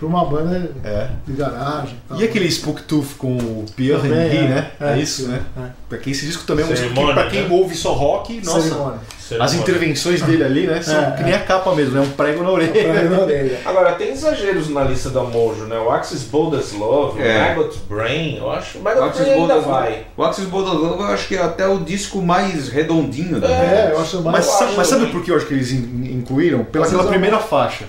para 0.00 0.08
uma 0.08 0.24
banda 0.24 0.70
É. 0.82 1.08
de 1.26 1.34
garagem. 1.34 1.94
tal. 2.08 2.18
E 2.18 2.24
aquele 2.24 2.50
Spook 2.50 2.82
Tooth 2.84 3.16
com 3.18 3.36
o 3.36 3.66
Pierre 3.76 4.00
Também, 4.00 4.26
Henry, 4.28 4.36
é. 4.38 4.48
né? 4.48 4.70
É, 4.80 4.92
É, 4.94 4.98
isso, 4.98 5.28
né? 5.28 5.42
é. 5.58 5.66
Pra 5.90 5.98
quem 5.98 6.10
esse 6.12 6.24
disco 6.24 6.42
também 6.44 6.64
é 6.64 6.68
um 6.68 6.72
disco 6.72 6.88
que, 6.88 7.12
pra 7.12 7.26
quem 7.28 7.42
né? 7.42 7.48
ouve 7.54 7.74
só 7.76 7.92
rock, 7.92 8.40
nossa, 8.42 8.62
Cerimônia. 8.62 8.98
as 9.38 9.52
intervenções 9.52 10.22
dele 10.22 10.42
ali, 10.42 10.66
né? 10.66 10.80
São 10.80 10.98
É, 10.98 11.10
que 11.18 11.22
nem 11.22 11.34
a 11.34 11.40
capa 11.40 11.74
mesmo, 11.74 11.92
né? 11.96 12.00
Um 12.00 12.10
prego 12.12 12.42
na 12.42 12.50
Pra 12.50 12.62
ir 12.64 12.70
orelha. 12.70 13.10
na 13.10 13.18
orelha. 13.20 13.60
Agora, 13.66 13.92
tem 13.92 14.10
exageros 14.12 14.70
na 14.70 14.84
lista 14.84 15.10
da 15.10 15.22
Mojo, 15.22 15.64
né? 15.64 15.78
O 15.78 15.90
Axis 15.90 16.22
Bold 16.22 16.56
as 16.56 16.72
Love, 16.72 17.20
É. 17.20 17.36
o 17.36 17.48
Maggot 17.58 17.76
Brain, 17.86 18.36
eu 18.38 18.50
acho. 18.50 18.78
O 18.78 18.82
Maggot 18.82 19.04
Axis 19.04 19.26
Brain 19.26 19.40
ainda 19.42 19.60
vai. 19.60 20.06
O 20.16 20.22
Axis 20.24 20.46
Bold 20.46 20.66
as 20.70 20.76
Love 20.78 21.02
eu 21.02 21.08
acho 21.08 21.28
que 21.28 21.36
é 21.36 21.42
até 21.42 21.68
o 21.68 21.78
disco 21.78 22.22
mais 22.22 22.70
redondinho 22.70 23.38
da 23.38 23.48
É, 23.50 23.82
banda. 23.82 23.94
eu 23.94 24.00
acho 24.00 24.22
mais. 24.22 24.36
Mas, 24.38 24.46
Eu 24.46 24.52
sa- 24.52 24.64
acho 24.64 24.76
mas 24.78 24.86
sabe 24.86 25.06
por 25.08 25.22
que 25.22 25.30
eu 25.30 25.36
acho 25.36 25.44
que 25.44 25.52
eles 25.52 25.70
in- 25.72 26.12
incluíram? 26.14 26.64
Pela 26.64 26.86
é 26.86 27.06
primeira 27.06 27.38
faixa. 27.38 27.84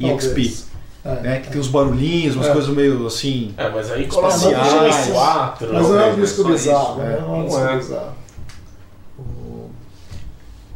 Talvez. 0.00 0.24
EXP. 0.24 0.71
É. 1.04 1.14
Né? 1.20 1.40
Que 1.40 1.50
tem 1.50 1.60
uns 1.60 1.66
barulhinhos, 1.68 2.36
umas 2.36 2.46
É. 2.46 2.52
coisas 2.52 2.72
meio 2.74 3.06
assim. 3.06 3.52
É, 3.56 3.68
mas 3.68 3.90
aí 3.90 4.06
coloca 4.06 4.34
Espaciais. 4.36 5.08
o 5.08 5.12
4. 5.12 5.72
Mas 5.72 5.88
não 5.88 6.00
é 6.00 6.04
um 6.06 6.16
né? 6.16 6.22
disco 6.22 6.44
bizarro, 6.44 6.92
isso, 6.92 7.00
né? 7.00 7.18
Não 7.20 7.34
é 7.34 7.38
um 7.38 7.44
disco 7.44 7.60
é. 7.60 7.76
bizarro. 7.76 8.12
O- 9.18 9.70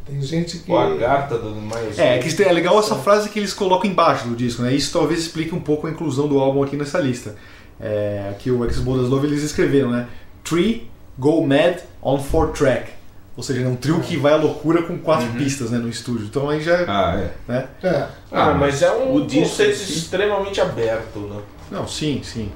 Tem 0.04 0.20
gente 0.22 0.58
que. 0.58 0.70
O 0.72 0.76
Agartha 0.76 1.38
do 1.38 1.50
Miles 1.54 1.98
É, 1.98 2.18
que 2.18 2.42
é 2.42 2.52
legal 2.52 2.78
essa 2.78 2.96
frase 2.96 3.28
que 3.28 3.38
eles 3.38 3.52
colocam 3.52 3.88
embaixo 3.88 4.26
do 4.28 4.34
disco, 4.34 4.62
né? 4.62 4.74
Isso 4.74 4.92
talvez 4.92 5.20
explique 5.20 5.54
um 5.54 5.60
pouco 5.60 5.86
a 5.86 5.90
inclusão 5.90 6.26
do 6.26 6.38
álbum 6.40 6.62
aqui 6.62 6.76
nessa 6.76 6.98
lista. 6.98 7.36
É, 7.80 8.28
aqui 8.30 8.50
o 8.50 8.64
Ex 8.64 8.78
Bodas 8.80 9.08
Love 9.08 9.26
eles 9.28 9.42
escreveram, 9.42 9.90
né? 9.90 10.08
Three 10.42 10.90
Go 11.18 11.46
Mad 11.46 11.78
on 12.02 12.18
Four 12.18 12.48
Track. 12.48 12.95
Ou 13.36 13.42
seja, 13.42 13.62
é 13.62 13.68
um 13.68 13.76
trio 13.76 14.00
que 14.00 14.16
vai 14.16 14.32
à 14.32 14.36
loucura 14.36 14.82
com 14.82 14.98
quatro 14.98 15.28
pistas 15.32 15.70
né, 15.70 15.78
no 15.78 15.88
estúdio. 15.88 16.26
Então 16.26 16.48
aí 16.48 16.62
já. 16.62 16.84
Ah, 16.88 17.20
é. 17.20 17.32
Né? 17.46 17.68
É. 17.82 18.06
Ah, 18.32 18.54
mas 18.54 18.80
é 18.80 18.90
um 18.90 19.14
o 19.14 19.26
disco 19.26 19.50
conceito 19.50 19.74
extremamente 19.74 20.60
aberto, 20.60 21.18
né? 21.18 21.42
Não, 21.70 21.86
sim, 21.86 22.22
sim. 22.24 22.50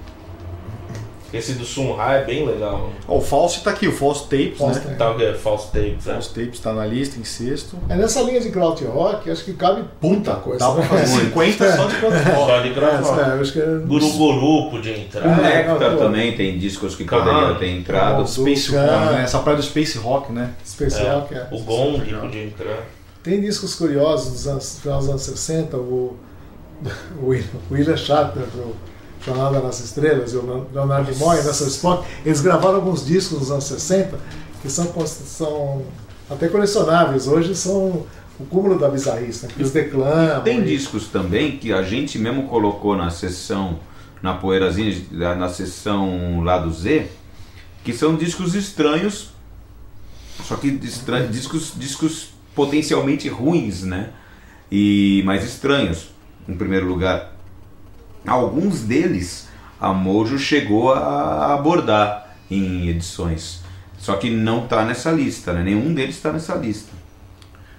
Esse 1.32 1.52
do 1.52 1.64
Sun 1.64 1.92
Ra 1.94 2.14
é 2.14 2.24
bem 2.24 2.46
legal. 2.46 2.88
Né? 2.88 2.92
Ó, 3.06 3.18
o 3.18 3.20
False 3.20 3.60
tá 3.62 3.70
aqui, 3.70 3.86
o 3.86 3.92
False 3.92 4.24
Tapes, 4.24 4.58
False 4.58 4.80
né? 4.80 4.96
Que 5.16 5.24
é 5.24 5.34
False 5.34 5.66
Tapes, 5.66 6.06
né? 6.06 6.12
False 6.14 6.28
Tapes 6.34 6.60
tá 6.60 6.72
na 6.72 6.84
lista 6.86 7.18
em 7.20 7.24
sexto. 7.24 7.76
É 7.88 7.94
nessa 7.96 8.20
linha 8.22 8.40
de 8.40 8.50
Kraut 8.50 8.84
Rock, 8.84 9.30
acho 9.30 9.44
que 9.44 9.52
cabe 9.52 9.84
muita 10.02 10.34
coisa. 10.34 10.58
Dá 10.58 10.72
pra 10.72 10.82
fazer 10.82 11.16
né? 11.16 11.24
50 11.26 11.76
só 11.76 11.84
de 11.86 11.96
quatro 11.96 12.18
Só 12.34 12.60
de 12.60 12.68
É, 12.68 12.72
gravar. 12.72 13.30
é, 13.32 13.36
eu 13.36 13.40
acho 13.40 13.52
que 13.52 13.60
é. 13.60 13.64
Guru 13.86 14.08
Guru 14.12 14.70
podia 14.70 14.96
O 14.96 15.00
entrar. 15.00 15.40
É. 15.40 15.64
Nectar 15.68 15.90
pô. 15.92 15.96
também 15.98 16.36
tem 16.36 16.58
discos 16.58 16.94
que 16.94 17.04
poderiam 17.04 17.54
ter 17.56 17.68
entrado. 17.68 18.16
Bom, 18.18 18.26
Space 18.26 18.70
Vulcan. 18.70 18.86
Rock, 18.98 19.12
né? 19.14 19.22
Essa 19.22 19.38
praia 19.38 19.56
do 19.56 19.62
Space 19.62 19.98
Rock, 19.98 20.32
né? 20.32 20.50
Especial 20.64 21.26
que 21.28 21.34
é. 21.34 21.46
O 21.52 21.60
Gong 21.60 22.00
podia 22.00 22.44
entrar. 22.44 22.86
Tem 23.22 23.40
discos 23.40 23.74
curiosos 23.74 24.32
dos 24.32 24.48
anos, 24.48 24.80
dos 24.82 25.08
anos 25.08 25.22
60, 25.22 25.76
o, 25.76 26.16
o 27.22 27.30
o 27.32 27.74
William 27.74 27.96
Shatner, 27.96 28.46
do 28.46 28.74
Jornada 29.24 29.60
nas 29.60 29.80
Estrelas, 29.80 30.32
e 30.32 30.36
o 30.36 30.66
Leonardo 30.72 31.10
Nimoy, 31.10 31.36
nessa 31.36 31.64
Spock, 31.64 32.06
eles 32.24 32.40
gravaram 32.40 32.76
alguns 32.76 33.04
discos 33.04 33.38
dos 33.38 33.50
anos 33.50 33.64
60 33.64 34.18
que 34.62 34.70
são, 34.70 34.92
são 35.06 35.82
até 36.30 36.48
colecionáveis. 36.48 37.26
Hoje 37.28 37.54
são 37.54 38.06
o 38.38 38.44
cúmulo 38.48 38.78
da 38.78 38.88
bizarrice, 38.88 39.46
né? 39.46 39.52
Que 39.54 39.60
eles 39.60 39.72
declamam. 39.72 40.42
Tem 40.42 40.60
e- 40.60 40.64
discos 40.64 41.08
também 41.08 41.58
que 41.58 41.72
a 41.72 41.82
gente 41.82 42.18
mesmo 42.18 42.44
colocou 42.48 42.96
na 42.96 43.10
sessão, 43.10 43.78
na 44.22 44.34
poeirazinha, 44.34 44.94
na 45.36 45.48
sessão 45.48 46.40
lá 46.42 46.58
do 46.58 46.72
Z, 46.72 47.06
que 47.84 47.92
são 47.92 48.16
discos 48.16 48.54
estranhos, 48.54 49.30
só 50.44 50.56
que 50.56 50.78
estra- 50.82 51.26
discos, 51.26 51.72
discos 51.76 52.30
potencialmente 52.54 53.28
ruins, 53.28 53.82
né? 53.82 54.10
E 54.72 55.22
mais 55.26 55.44
estranhos, 55.44 56.08
em 56.48 56.54
primeiro 56.56 56.86
lugar. 56.86 57.29
Alguns 58.26 58.80
deles 58.80 59.48
a 59.80 59.92
Mojo 59.92 60.38
chegou 60.38 60.92
a 60.92 61.54
abordar 61.54 62.34
em 62.50 62.88
edições. 62.88 63.60
Só 63.98 64.16
que 64.16 64.30
não 64.30 64.66
tá 64.66 64.84
nessa 64.84 65.10
lista, 65.10 65.52
né? 65.52 65.62
Nenhum 65.62 65.92
deles 65.94 66.16
está 66.16 66.32
nessa 66.32 66.54
lista. 66.54 66.90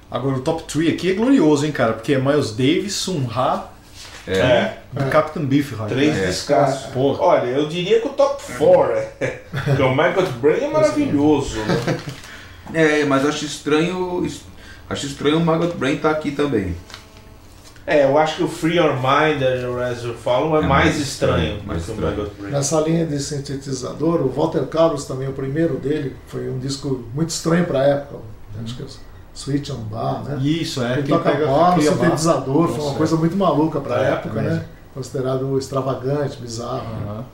Agora 0.10 0.36
o 0.38 0.42
top 0.42 0.64
3 0.64 0.94
aqui 0.94 1.12
é 1.12 1.14
glorioso, 1.14 1.66
hein, 1.66 1.72
cara? 1.72 1.94
Porque 1.94 2.14
é 2.14 2.20
Miles 2.20 2.52
Davis, 2.52 2.94
Sun 2.94 3.26
Ra 3.26 3.70
É. 4.28 4.74
e 4.96 5.10
Captain 5.10 5.46
Beefheart. 5.46 5.90
Três 5.90 6.16
né? 6.16 6.28
descassos. 6.28 6.92
Porra. 6.92 7.22
Olha, 7.24 7.46
eu 7.48 7.68
diria 7.68 8.02
que 8.02 8.08
o 8.08 8.12
top 8.12 8.42
4 8.58 8.92
é. 9.20 9.42
Porque 9.66 9.82
o 9.82 9.96
Maggot 9.96 10.30
Brain 10.40 10.64
é 10.66 10.70
maravilhoso, 10.70 11.60
né? 11.60 11.98
É, 12.74 13.06
mas 13.06 13.26
acho 13.26 13.46
estranho. 13.46 14.26
Acho 14.90 15.06
estranho 15.06 15.38
o 15.38 15.46
Maggot 15.46 15.76
Brain 15.78 15.96
estar 15.96 16.12
aqui 16.12 16.32
também. 16.32 16.76
É, 17.86 18.06
eu 18.06 18.18
acho 18.18 18.38
que 18.38 18.44
o 18.44 18.48
Free 18.48 18.78
Your 18.78 18.94
Mind, 18.94 19.42
as 19.92 20.04
you 20.04 20.14
follow, 20.14 20.56
é, 20.56 20.64
É 20.64 20.68
mais 20.68 20.86
mais 20.86 21.00
estranho 21.00 21.34
estranho, 21.38 21.58
do 21.62 21.68
mais 21.68 21.84
que 21.84 21.92
o 21.92 21.94
estranho. 21.96 22.18
Maggot 22.18 22.36
Brain. 22.40 22.52
Nessa 22.52 22.80
linha 22.82 23.06
de 23.06 23.20
sintetizador, 23.20 24.22
o 24.22 24.30
Walter 24.30 24.66
Carlos 24.68 25.06
também, 25.06 25.28
o 25.28 25.34
primeiro 25.34 25.78
dele, 25.78 26.16
foi 26.28 26.48
um 26.50 26.60
disco 26.60 27.04
muito 27.14 27.30
estranho 27.30 27.66
para 27.66 27.80
a 27.80 27.84
época. 27.84 28.20
Acho 28.64 28.76
que 28.76 28.84
é 28.84 28.86
o 28.86 28.90
Switch 29.34 29.70
on 29.72 29.84
Bar, 29.90 30.24
né? 30.24 30.38
Isso, 30.44 30.84
é. 30.84 30.94
Ele 30.94 31.04
que 31.04 31.10
toca 31.10 31.32
bola, 31.34 31.82
sintetizador, 31.82 32.68
foi 32.68 32.76
uma 32.78 32.84
Nossa, 32.86 32.98
coisa 32.98 33.16
muito 33.16 33.36
maluca 33.36 33.80
para 33.80 33.96
a 33.96 34.04
É, 34.06 34.12
época, 34.12 34.40
é 34.40 34.44
né? 34.44 34.66
Considerado 34.94 35.58
extravagante, 35.58 36.38
bizarro. 36.38 36.84
né? 36.84 37.06
Aham. 37.10 37.26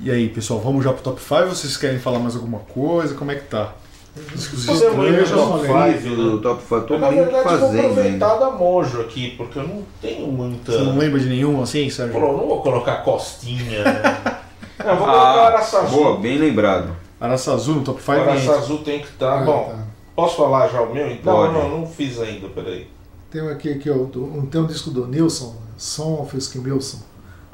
E 0.00 0.10
aí, 0.10 0.28
pessoal, 0.28 0.60
vamos 0.60 0.84
já 0.84 0.92
pro 0.92 1.02
top 1.02 1.20
5? 1.20 1.48
Vocês 1.48 1.76
querem 1.76 1.98
falar 1.98 2.18
mais 2.18 2.34
alguma 2.34 2.58
coisa? 2.60 3.14
Como 3.14 3.30
é 3.30 3.36
que 3.36 3.44
tá? 3.44 3.72
Um 4.14 4.34
estranhos. 4.36 5.30
top 5.30 5.66
falei. 5.66 5.94
five, 5.94 6.16
do? 6.16 6.40
Top 6.42 6.62
5, 6.62 6.80
tô 6.82 6.94
Eu, 6.94 7.00
na 7.00 7.10
meio 7.10 7.24
verdade, 7.24 7.48
vou 7.48 7.58
fazendo 7.58 7.80
aproveitar 7.92 8.34
da 8.36 8.50
Mojo 8.50 9.00
aqui, 9.00 9.30
porque 9.36 9.58
eu 9.58 9.66
não 9.66 9.82
tenho 10.02 10.26
muita. 10.26 10.72
Você 10.72 10.78
não 10.82 10.98
lembra 10.98 11.18
de 11.18 11.28
nenhum 11.28 11.62
assim, 11.62 11.88
Sérgio? 11.88 12.20
Pô, 12.20 12.26
eu 12.26 12.36
não 12.36 12.46
vou 12.46 12.60
colocar 12.62 12.96
Costinha. 13.04 13.82
Né? 13.84 14.22
Não, 14.82 14.90
eu 14.90 14.96
vou 14.96 15.06
colocar 15.06 15.46
Araçazu. 15.46 15.94
boa, 15.96 16.16
bem 16.18 16.38
lembrado. 16.38 16.96
Araçazu 17.20 17.72
no 17.72 17.82
top 17.84 18.00
5 18.02 18.10
O 18.12 18.20
entra. 18.20 18.32
Araçazu 18.32 18.78
tem 18.78 18.98
que 18.98 19.06
estar. 19.06 19.42
Ah, 19.42 19.44
Bom, 19.44 19.64
tá. 19.70 19.78
posso 20.16 20.36
falar 20.38 20.68
já 20.68 20.80
o 20.82 20.92
meu? 20.92 21.08
Então, 21.08 21.32
Pode. 21.34 21.52
não, 21.52 21.68
não 21.80 21.86
fiz 21.86 22.20
ainda, 22.20 22.48
peraí. 22.48 22.88
Tem 23.30 23.40
um 23.42 23.48
aqui 23.48 23.70
é 23.70 23.74
do- 23.94 24.24
um, 24.24 24.44
tem 24.44 24.60
um 24.60 24.66
disco 24.66 24.90
do 24.90 25.06
Nilson, 25.06 25.54
Som 25.76 26.20
of 26.20 26.36
Ski 26.36 26.58
Wilson. 26.58 26.98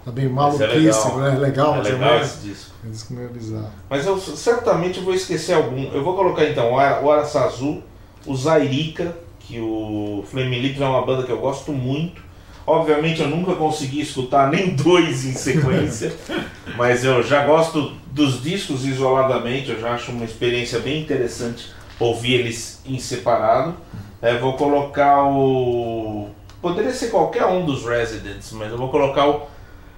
Tá 0.08 0.12
bem 0.12 0.24
é 0.24 0.66
legal. 0.68 1.18
né? 1.18 1.38
Legal, 1.38 1.74
é 1.74 1.78
mas 1.78 1.86
é 1.86 1.92
legal 1.92 2.10
mais- 2.14 2.26
esse 2.26 2.48
disco. 2.48 2.70
é 2.82 2.86
um 2.86 2.90
disco 2.90 3.12
meio 3.12 3.28
bizarro. 3.28 3.70
Mas 3.90 4.06
eu 4.06 4.18
certamente 4.18 5.00
vou 5.00 5.12
esquecer 5.12 5.52
algum. 5.52 5.92
Eu 5.92 6.02
vou 6.02 6.16
colocar 6.16 6.44
então 6.46 6.72
o 6.72 7.10
Araçazu, 7.10 7.82
o 8.26 8.34
Zairica, 8.34 9.14
que 9.40 9.60
o 9.60 10.24
Flaming 10.30 10.60
Lips 10.60 10.80
é 10.80 10.86
uma 10.86 11.04
banda 11.04 11.24
que 11.24 11.32
eu 11.32 11.38
gosto 11.38 11.72
muito. 11.72 12.22
Obviamente 12.66 13.20
eu 13.20 13.28
nunca 13.28 13.54
consegui 13.54 14.00
escutar 14.00 14.50
nem 14.50 14.70
dois 14.76 15.26
em 15.26 15.32
sequência, 15.32 16.14
mas 16.76 17.04
eu 17.04 17.22
já 17.22 17.44
gosto 17.44 17.92
dos 18.10 18.42
discos 18.42 18.84
isoladamente, 18.86 19.70
eu 19.70 19.80
já 19.80 19.92
acho 19.92 20.10
uma 20.10 20.24
experiência 20.24 20.78
bem 20.78 21.00
interessante 21.02 21.70
ouvir 22.00 22.34
eles 22.34 22.80
em 22.86 22.98
separado. 22.98 23.74
É, 24.22 24.38
vou 24.38 24.54
colocar 24.54 25.24
o. 25.24 26.28
Poderia 26.60 26.92
ser 26.92 27.08
qualquer 27.08 27.44
um 27.46 27.64
dos 27.64 27.84
Residents, 27.86 28.52
mas 28.52 28.70
eu 28.72 28.78
vou 28.78 28.88
colocar 28.88 29.28
o. 29.28 29.42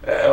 É, 0.03 0.31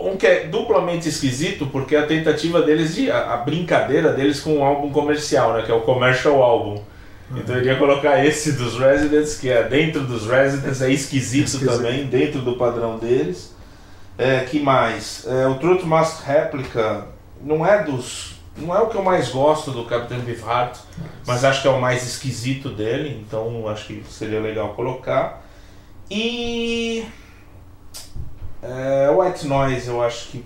um 0.00 0.16
que 0.16 0.26
é 0.26 0.44
duplamente 0.44 1.08
esquisito, 1.08 1.66
porque 1.66 1.96
a 1.96 2.06
tentativa 2.06 2.62
deles 2.62 2.94
de. 2.94 3.10
a, 3.10 3.34
a 3.34 3.36
brincadeira 3.38 4.12
deles 4.12 4.40
com 4.40 4.58
um 4.58 4.64
álbum 4.64 4.90
comercial, 4.90 5.54
né? 5.54 5.62
Que 5.62 5.72
é 5.72 5.74
o 5.74 5.80
Commercial 5.80 6.40
Album. 6.42 6.82
Então 7.34 7.54
eu 7.54 7.60
iria 7.60 7.76
colocar 7.76 8.24
esse 8.24 8.52
dos 8.52 8.78
Residents, 8.78 9.36
que 9.36 9.48
é 9.48 9.62
dentro 9.62 10.02
dos 10.02 10.26
Residents, 10.26 10.82
é 10.82 10.90
esquisito, 10.90 11.46
Esquisito. 11.46 11.76
também, 11.76 12.06
dentro 12.06 12.40
do 12.40 12.56
padrão 12.56 12.98
deles. 12.98 13.54
É, 14.18 14.40
que 14.40 14.60
mais? 14.60 15.26
É, 15.26 15.46
o 15.46 15.54
Truth 15.54 15.84
Mask 15.84 16.26
Replica 16.26 17.06
não 17.42 17.64
é 17.64 17.82
dos. 17.82 18.38
Não 18.56 18.74
é 18.76 18.80
o 18.80 18.88
que 18.88 18.96
eu 18.96 19.02
mais 19.02 19.28
gosto 19.30 19.70
do 19.70 19.84
Captain 19.84 20.18
Beefheart, 20.18 20.76
mas 21.26 21.44
acho 21.44 21.62
que 21.62 21.68
é 21.68 21.70
o 21.70 21.80
mais 21.80 22.06
esquisito 22.06 22.68
dele, 22.68 23.24
então 23.26 23.66
acho 23.68 23.86
que 23.86 24.02
seria 24.08 24.40
legal 24.40 24.74
colocar. 24.74 25.42
E. 26.10 27.04
É, 28.62 29.10
White 29.10 29.46
Noise, 29.46 29.88
eu 29.88 30.02
acho 30.02 30.28
que. 30.28 30.44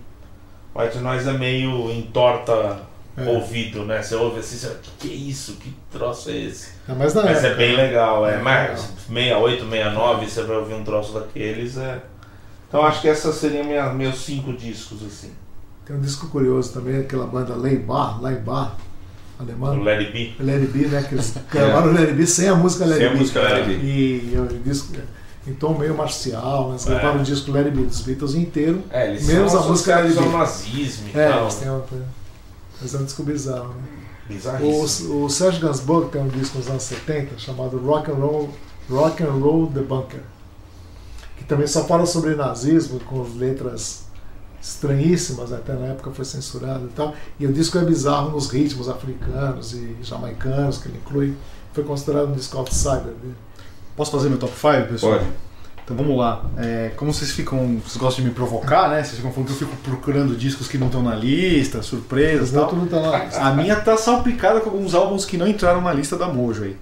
White 0.75 0.99
Noise 0.99 1.29
é 1.29 1.33
meio 1.33 1.91
entorta 1.93 2.79
É. 3.17 3.23
ouvido, 3.29 3.85
né? 3.85 4.03
Você 4.03 4.15
ouve 4.17 4.41
assim, 4.41 4.57
você 4.57 4.67
fala, 4.67 4.79
que, 4.83 4.91
que 5.09 5.13
é 5.13 5.17
isso? 5.17 5.53
Que 5.55 5.73
troço 5.93 6.31
é 6.31 6.37
esse? 6.37 6.71
É, 6.89 6.93
mas 6.95 7.15
Mas 7.15 7.45
é 7.45 7.47
época, 7.49 7.55
bem 7.57 7.77
legal, 7.77 8.27
é. 8.27 8.35
É 8.35 8.39
Mas 8.39 8.71
legal. 8.71 8.77
68, 9.09 9.71
69, 9.71 10.27
você 10.31 10.43
vai 10.43 10.57
ouvir 10.57 10.75
um 10.75 10.85
troço 10.85 11.13
daqueles, 11.13 11.77
é. 11.77 12.01
Então 12.69 12.85
acho 12.85 13.01
que 13.01 13.09
essas 13.09 13.37
seriam 13.37 13.65
minha, 13.65 13.93
meus 13.93 14.25
cinco 14.25 14.53
discos, 14.53 15.05
assim. 15.07 15.31
Tem 15.87 15.95
um 15.95 16.01
disco 16.01 16.29
curioso 16.29 16.73
também, 16.73 16.99
aquela 17.01 17.27
banda 17.27 17.55
Leibar, 17.55 18.21
Leibar, 18.21 18.75
alemã. 19.39 19.73
O 19.75 19.83
Let 19.83 19.99
It 20.01 20.13
Be. 20.13 20.35
Let 20.43 20.61
It 20.63 20.73
Be, 20.73 20.87
né? 20.87 21.03
Que 21.03 21.15
eles 21.15 21.35
gravaram 21.53 21.89
o 21.89 21.93
Let 21.93 22.09
It 22.09 22.15
Be 22.15 22.27
sem 22.27 22.49
a 22.49 22.55
música 22.57 22.85
Let 22.85 22.99
Sem 22.99 23.07
a 23.07 23.15
música 23.15 23.41
Let 23.43 23.53
It 23.69 23.77
Be. 23.77 23.87
E 23.87 24.37
o 24.39 24.47
disco 24.59 24.93
em 25.47 25.53
tom 25.55 25.77
meio 25.77 25.97
marcial, 25.97 26.65
né? 26.69 26.71
Eles 26.73 26.87
É. 26.87 26.91
gravaram 26.91 27.21
o 27.21 27.23
disco 27.25 27.55
It 27.57 27.71
Be 27.71 27.83
dos 27.85 28.01
Beatles 28.01 28.35
inteiro. 28.35 28.83
É, 28.91 29.09
eles 29.09 29.27
Menos 29.27 29.53
são 29.53 29.63
a 29.63 29.67
música 29.67 29.97
associados 29.97 30.25
Be. 30.27 30.37
nazismo 30.39 31.09
e 31.15 31.19
É, 31.19 31.29
tal. 31.29 31.43
eles 31.43 31.55
têm 31.57 31.69
uma 31.71 31.81
é 32.95 32.99
um 32.99 33.05
disco 33.05 33.23
bizarro, 33.23 33.69
né? 33.75 33.83
Bizarríssimo. 34.29 35.15
O, 35.17 35.25
o 35.27 35.31
Serge 35.31 35.61
Gainsbourg 35.61 36.11
tem 36.11 36.23
um 36.23 36.29
disco 36.29 36.59
nos 36.59 36.69
anos 36.69 36.83
70 36.83 37.39
chamado 37.39 37.79
Rock 37.79 38.11
and 38.11 38.15
Roll, 38.15 38.51
Rock 38.91 39.23
and 39.23 39.31
Roll 39.33 39.67
The 39.69 39.81
Bunker. 39.81 40.21
Que 41.37 41.45
que 41.45 41.45
também 41.45 41.67
só 41.67 41.85
fala 41.85 42.07
sobre 42.07 42.35
nazismo 42.35 42.99
com 43.01 43.23
letras 43.37 44.05
estranhíssimas, 44.63 45.53
até 45.53 45.75
na 45.75 45.87
época 45.89 46.11
foi 46.11 46.25
censurado 46.25 46.87
e 46.87 46.89
tal. 46.89 47.15
E 47.39 47.47
o 47.47 47.53
disco 47.53 47.77
é 47.79 47.85
bizarro 47.85 48.31
nos 48.31 48.49
ritmos 48.49 48.89
africanos 48.89 49.75
e 49.75 49.97
jamaicanos 50.03 50.79
que 50.79 50.89
ele 50.89 50.99
inclui. 51.05 51.35
Foi 51.75 51.85
considerado 51.85 52.29
um 52.29 52.33
disco 52.33 52.57
outsider 52.57 53.03
dele. 53.13 53.35
Posso 53.97 54.11
fazer 54.11 54.29
meu 54.29 54.39
top 54.39 54.53
5, 54.53 54.89
pessoal? 54.89 55.19
Pode. 55.19 55.27
Então 55.85 55.97
vamos 55.97 56.17
lá. 56.17 56.45
É, 56.57 56.93
como 56.97 57.13
vocês 57.13 57.31
ficam. 57.31 57.79
Vocês 57.85 57.97
gostam 57.99 58.25
de 58.25 58.31
me 58.31 58.35
provocar, 58.35 58.89
né? 58.89 59.03
Vocês 59.03 59.17
ficam 59.17 59.31
falando 59.31 59.49
que 59.49 59.63
eu 59.63 59.69
fico 59.69 59.77
procurando 59.83 60.35
discos 60.35 60.67
que 60.67 60.79
não 60.79 60.87
estão 60.87 61.03
na 61.03 61.15
lista, 61.15 61.83
surpresas 61.83 62.51
e 62.51 62.55
Não, 62.55 62.63
tal. 62.63 62.71
tudo 62.71 62.87
tá 62.87 62.99
lá. 62.99 63.29
A 63.41 63.53
minha 63.53 63.77
tá 63.77 63.97
salpicada 63.97 64.61
com 64.61 64.71
alguns 64.71 64.95
álbuns 64.95 65.25
que 65.27 65.37
não 65.37 65.47
entraram 65.47 65.83
na 65.83 65.93
lista 65.93 66.17
da 66.17 66.27
Mojo 66.27 66.65
aí. 66.65 66.77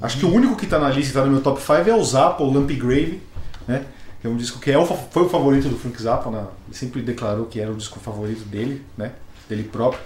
Acho 0.00 0.18
que 0.18 0.26
o 0.26 0.32
único 0.32 0.56
que 0.56 0.66
tá 0.66 0.78
na 0.78 0.88
lista 0.88 1.10
e 1.10 1.14
tá 1.14 1.24
no 1.24 1.32
meu 1.32 1.40
top 1.40 1.60
5 1.60 1.72
é 1.88 1.94
o 1.94 2.02
Zappa, 2.02 2.42
o 2.42 2.50
Lumpy 2.50 2.74
Grave, 2.74 3.22
né? 3.68 3.84
Que 4.20 4.26
é 4.26 4.30
um 4.30 4.36
disco 4.36 4.58
que 4.58 4.70
é 4.70 4.78
o, 4.78 4.84
foi 4.84 5.22
o 5.22 5.28
favorito 5.28 5.68
do 5.68 5.76
Frank 5.78 6.00
Zappa, 6.02 6.30
né? 6.30 6.44
ele 6.66 6.76
sempre 6.76 7.02
declarou 7.02 7.46
que 7.46 7.60
era 7.60 7.70
o 7.70 7.74
disco 7.74 8.00
favorito 8.00 8.44
dele, 8.44 8.82
né? 8.96 9.12
Dele 9.48 9.64
próprio. 9.64 10.00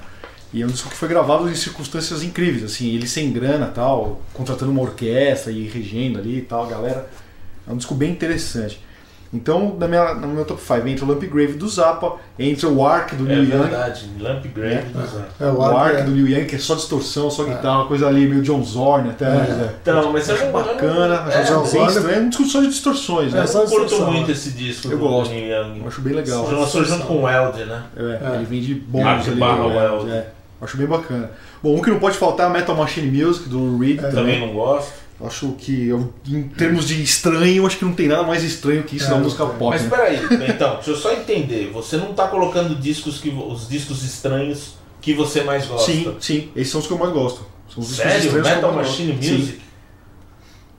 E 0.52 0.62
é 0.62 0.64
um 0.64 0.68
disco 0.68 0.88
que 0.88 0.96
foi 0.96 1.08
gravado 1.08 1.48
em 1.48 1.54
circunstâncias 1.54 2.22
incríveis, 2.24 2.64
assim, 2.64 2.92
ele 2.94 3.06
sem 3.06 3.30
grana 3.32 3.66
tal, 3.66 4.20
contratando 4.34 4.72
uma 4.72 4.82
orquestra 4.82 5.52
e 5.52 5.68
regendo 5.68 6.18
ali 6.18 6.38
e 6.38 6.42
tal, 6.42 6.64
a 6.64 6.68
galera. 6.68 7.08
É 7.68 7.72
um 7.72 7.76
disco 7.76 7.94
bem 7.94 8.10
interessante. 8.10 8.80
Então, 9.32 9.76
na 9.78 9.86
minha, 9.86 10.12
no 10.14 10.26
meu 10.26 10.44
top 10.44 10.60
5 10.60 10.88
entra 10.88 11.04
o 11.04 11.08
Lumpy 11.08 11.28
Grave 11.28 11.52
do 11.52 11.68
Zappa, 11.68 12.16
entra 12.36 12.68
o 12.68 12.84
Ark 12.84 13.14
do 13.14 13.26
É 13.30 13.36
Neil 13.36 13.44
Young. 13.44 13.58
verdade, 13.62 14.10
Lamp 14.18 14.44
Grave 14.46 14.88
do 14.92 15.06
Zé. 15.06 15.22
É, 15.38 15.44
O 15.46 15.62
Ark 15.62 15.76
arc 15.78 15.98
é- 16.00 16.02
do 16.02 16.10
Liu 16.10 16.26
Yang, 16.26 16.46
que 16.46 16.56
é 16.56 16.58
só 16.58 16.74
distorção, 16.74 17.30
só 17.30 17.44
É. 17.44 17.50
guitarra, 17.50 17.76
uma 17.82 17.86
coisa 17.86 18.08
ali 18.08 18.26
meio 18.26 18.42
John 18.42 18.60
Zorn 18.64 19.08
até. 19.08 19.26
É. 19.26 19.28
né? 19.28 19.74
Então, 19.82 20.12
mas 20.12 20.28
eu 20.28 20.34
Acho 20.34 20.46
bacana, 20.50 21.06
não- 21.20 21.28
acho 21.28 21.52
é, 21.52 21.78
bem 21.78 21.86
estranho. 21.86 22.10
É 22.10 22.18
um 22.22 22.28
disco 22.28 22.44
só 22.46 22.60
de 22.60 22.66
distorções, 22.66 23.32
né? 23.32 23.40
É, 23.44 23.46
só 23.46 23.62
Eu 23.62 23.68
curto 23.68 24.02
muito 24.06 24.26
né? 24.26 24.32
esse 24.32 24.50
disco 24.50 24.88
Eu 24.88 24.98
do 24.98 25.08
gosto. 25.08 25.30
Neil 25.30 25.46
Young. 25.64 25.78
Eu 25.78 25.86
acho 25.86 26.00
bem 26.00 26.12
legal. 26.12 26.50
Já 26.50 26.56
lançou 26.56 26.82
junto 26.84 27.06
com 27.06 27.22
o 27.22 27.28
Eld, 27.30 27.64
né? 27.66 27.82
É, 27.96 28.02
É. 28.02 28.34
Ele 28.34 28.44
vem 28.46 28.60
de 28.60 28.74
Mark 28.74 28.86
bônus 28.88 29.28
ali. 29.28 29.36
Barrow, 29.38 29.68
né? 29.70 29.76
Weld. 29.90 30.10
É, 30.10 30.26
acho 30.60 30.76
bem 30.76 30.86
bacana. 30.86 31.30
Bom, 31.62 31.76
um 31.76 31.82
que 31.82 31.90
não 31.90 31.98
pode 31.98 32.16
faltar 32.16 32.48
é 32.50 32.52
Metal 32.52 32.76
Machine 32.76 33.10
Music, 33.24 33.48
do 33.48 33.78
Reed. 33.78 34.02
É. 34.02 34.08
Também 34.10 34.40
não 34.40 34.52
gosto. 34.52 34.92
Acho 35.22 35.52
que, 35.58 35.88
eu- 35.88 36.14
em 36.26 36.44
termos 36.44 36.88
de 36.88 37.02
estranho, 37.02 37.66
acho 37.66 37.76
que 37.76 37.84
não 37.84 37.92
tem 37.92 38.08
nada 38.08 38.22
mais 38.22 38.42
estranho 38.42 38.82
que 38.84 38.96
isso 38.96 39.06
É, 39.06 39.10
na 39.10 39.16
música 39.18 39.44
pop. 39.44 39.70
Mas 39.70 39.82
né? 39.82 39.88
peraí, 39.90 40.18
então, 40.48 40.76
deixa 40.76 40.90
eu 40.90 40.96
só 40.96 41.12
entender. 41.12 41.70
Você 41.74 41.98
não 41.98 42.14
tá 42.14 42.26
colocando 42.28 42.74
discos 42.74 43.18
que 43.20 43.28
os 43.28 43.68
discos 43.68 44.02
estranhos 44.02 44.76
que 45.02 45.12
você 45.12 45.42
mais 45.42 45.66
gosta. 45.66 45.90
Sim, 45.92 46.16
sim. 46.20 46.48
Esses 46.56 46.72
são 46.72 46.80
os 46.80 46.86
que 46.86 46.92
eu 46.94 46.98
mais 46.98 47.12
gosto. 47.12 47.44
São 47.68 47.82
os 47.82 47.88
Sério? 47.90 48.32
Metal 48.32 48.72
Machine 48.72 49.12
gosto. 49.12 49.24
Sim. 49.26 49.36
Music? 49.38 49.60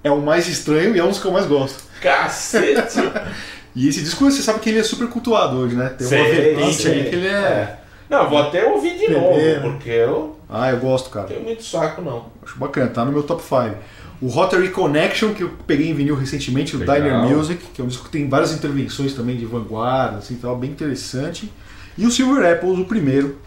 É 0.03 0.09
o 0.09 0.19
mais 0.19 0.47
estranho 0.47 0.95
e 0.95 0.99
é 0.99 1.03
um 1.03 1.09
dos 1.09 1.19
que 1.19 1.25
eu 1.25 1.31
mais 1.31 1.45
gosto. 1.45 1.83
Cacete! 2.01 2.97
E 3.73 3.87
esse 3.87 4.01
disco, 4.01 4.29
você 4.29 4.41
sabe 4.41 4.59
que 4.59 4.69
ele 4.69 4.79
é 4.79 4.83
super 4.83 5.07
cultuado 5.07 5.55
hoje, 5.55 5.75
né? 5.77 5.87
Tem 5.97 6.05
uma 6.05 6.09
Sei, 6.09 6.31
vertente 6.35 6.73
sei. 6.81 6.91
ali 6.91 7.09
que 7.09 7.15
ele 7.15 7.27
é... 7.27 7.79
Não, 8.11 8.29
vou 8.29 8.37
até 8.39 8.65
ouvir 8.65 8.97
de 8.97 9.09
novo, 9.09 9.39
porque 9.61 9.89
eu 9.89 10.35
Ah, 10.49 10.69
eu 10.69 10.77
gosto, 10.79 11.05
não 11.05 11.11
cara. 11.13 11.27
tenho 11.27 11.41
muito 11.43 11.63
saco, 11.63 12.01
não. 12.01 12.25
Acho 12.43 12.57
bacana, 12.59 12.89
tá 12.89 13.05
no 13.05 13.11
meu 13.13 13.23
top 13.23 13.41
5. 13.41 13.75
O 14.21 14.27
Rotary 14.27 14.69
Connection, 14.69 15.33
que 15.33 15.41
eu 15.43 15.51
peguei 15.65 15.89
em 15.89 15.93
vinil 15.93 16.15
recentemente, 16.15 16.75
o 16.75 16.79
Legal. 16.79 16.97
Diner 16.97 17.17
Music, 17.37 17.65
que 17.73 17.81
é 17.81 17.83
um 17.83 17.87
disco 17.87 18.03
que 18.05 18.11
tem 18.11 18.27
várias 18.27 18.51
intervenções 18.51 19.13
também 19.13 19.37
de 19.37 19.45
vanguarda, 19.45 20.17
assim, 20.17 20.35
tal, 20.35 20.57
bem 20.57 20.69
interessante. 20.71 21.51
E 21.97 22.05
o 22.05 22.11
Silver 22.11 22.51
Apples, 22.53 22.77
o 22.77 22.85
primeiro, 22.85 23.37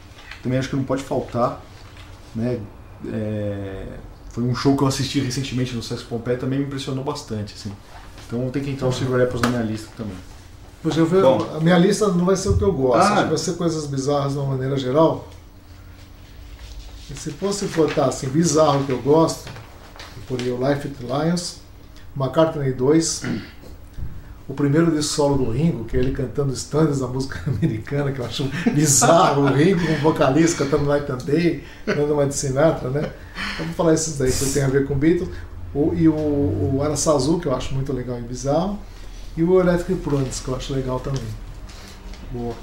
também 0.42 0.59
acho 0.59 0.68
que 0.70 0.77
não 0.77 0.83
pode 0.83 1.03
faltar. 1.03 1.61
Né? 2.35 2.59
É, 3.12 3.85
Foi 4.31 4.42
um 4.42 4.55
show 4.55 4.77
que 4.77 4.83
eu 4.83 4.88
assisti 4.88 5.20
recentemente 5.20 5.77
no 5.77 5.83
Sesc 5.83 6.07
Pompeii, 6.07 6.38
também 6.38 6.59
me 6.59 6.64
impressionou 6.64 7.05
bastante. 7.05 7.55
Assim. 7.55 7.70
Então 8.27 8.48
tem 8.50 8.62
que 8.62 8.70
entrar 8.70 8.88
o 8.88 8.92
Silver 8.92 9.22
Apples 9.22 9.42
na 9.42 9.48
minha 9.48 9.62
lista 9.62 9.88
também. 9.96 10.16
Pois 10.85 10.99
eu 10.99 11.07
vejo, 11.07 11.27
a 11.57 11.61
minha 11.61 11.79
lista 11.79 12.09
não 12.09 12.27
vai 12.27 12.37
ser 12.37 12.51
o 12.51 12.59
que 12.59 12.62
eu 12.62 12.70
gosto, 12.70 13.11
Ah. 13.11 13.25
vai 13.25 13.38
ser 13.38 13.55
coisas 13.55 13.87
bizarras 13.87 14.33
de 14.35 14.38
uma 14.38 14.49
maneira 14.49 14.77
geral. 14.77 15.27
E 17.11 17.14
se 17.16 17.31
fosse 17.31 17.64
botar 17.68 18.05
assim, 18.05 18.29
bizarro 18.29 18.85
que 18.85 18.92
eu 18.92 19.01
gosto, 19.01 19.49
eu 19.49 20.23
poria 20.29 20.55
o 20.55 20.59
Life 20.59 20.87
at 20.88 21.01
Lions, 21.01 21.57
McCartney 22.14 22.73
2, 22.73 23.23
o 24.47 24.53
primeiro 24.53 24.90
disco 24.90 25.14
solo 25.14 25.42
do 25.42 25.51
Ringo, 25.51 25.87
que 25.87 25.97
é 25.97 26.01
ele 26.01 26.12
cantando 26.12 26.53
standards 26.53 27.01
da 27.01 27.07
música 27.07 27.40
americana, 27.51 28.12
que 28.12 28.18
eu 28.18 28.27
acho 28.27 28.44
bizarro, 28.75 29.44
o 29.44 29.47
Ringo 29.47 29.81
um 29.90 30.01
vocalista 30.03 30.66
cantando 30.66 30.85
Night 30.85 31.11
and 31.11 31.16
Day, 31.25 31.64
dando 31.87 32.12
uma 32.12 32.27
de 32.27 32.35
Sinatra, 32.35 32.90
né? 32.90 33.11
Vou 33.57 33.68
falar 33.68 33.94
esses 33.94 34.18
daí 34.18 34.31
que 34.31 34.53
tem 34.53 34.62
a 34.62 34.68
ver 34.68 34.87
com 34.87 34.94
Beatles. 34.94 35.31
O, 35.75 35.94
e 35.94 36.07
o, 36.09 36.12
o 36.14 36.81
Araçazu, 36.83 37.38
que 37.40 37.47
eu 37.49 37.57
acho 37.57 37.73
muito 37.75 37.90
legal 37.90 38.18
e 38.18 38.23
bizarro. 38.23 38.79
E 39.37 39.42
o 39.42 39.61
Electric 39.61 40.01
Prunes, 40.01 40.40
que 40.40 40.49
eu 40.49 40.57
acho 40.57 40.73
legal 40.75 41.01
também. 41.01 41.23
Boa. 42.31 42.55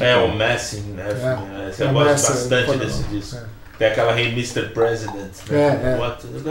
É, 0.00 0.16
o 0.16 0.34
Messi, 0.34 0.76
né? 0.80 1.04
É. 1.08 1.70
Esse 1.70 1.82
Eu 1.82 1.88
É, 1.88 1.92
gosto 1.92 2.08
Messi, 2.10 2.32
bastante 2.48 2.78
desse 2.78 3.02
disco. 3.04 3.36
É. 3.36 3.44
Tem 3.78 3.88
aquela 3.88 4.18
Hey 4.18 4.28
Mr. 4.32 4.70
President. 4.70 5.32
É, 5.50 5.52
Né? 5.54 5.94
é. 5.96 6.00
What 6.00 6.26
the- 6.26 6.50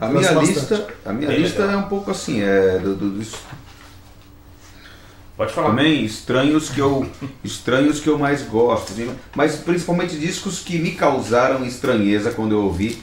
A 0.00 0.06
Gosto 0.08 0.18
minha 0.18 0.32
bastante. 0.32 0.46
lista, 0.58 0.86
a 1.04 1.12
minha 1.12 1.28
Bem 1.28 1.38
lista 1.38 1.62
legal. 1.62 1.74
é 1.80 1.84
um 1.84 1.88
pouco 1.88 2.10
assim, 2.10 2.40
é 2.42 2.78
do, 2.78 2.94
do- 2.94 3.10
dos- 3.10 3.34
Pode 5.36 5.52
falar. 5.52 5.68
também 5.68 6.04
estranhos 6.04 6.68
que 6.70 6.78
eu 6.80 7.06
estranhos 7.42 8.00
que 8.00 8.08
eu 8.08 8.18
mais 8.18 8.42
gosto, 8.42 8.92
assim, 8.92 9.14
mas 9.34 9.56
principalmente 9.56 10.18
discos 10.18 10.60
que 10.60 10.78
me 10.78 10.92
causaram 10.92 11.64
estranheza 11.64 12.30
quando 12.30 12.52
eu 12.52 12.62
ouvi 12.64 13.02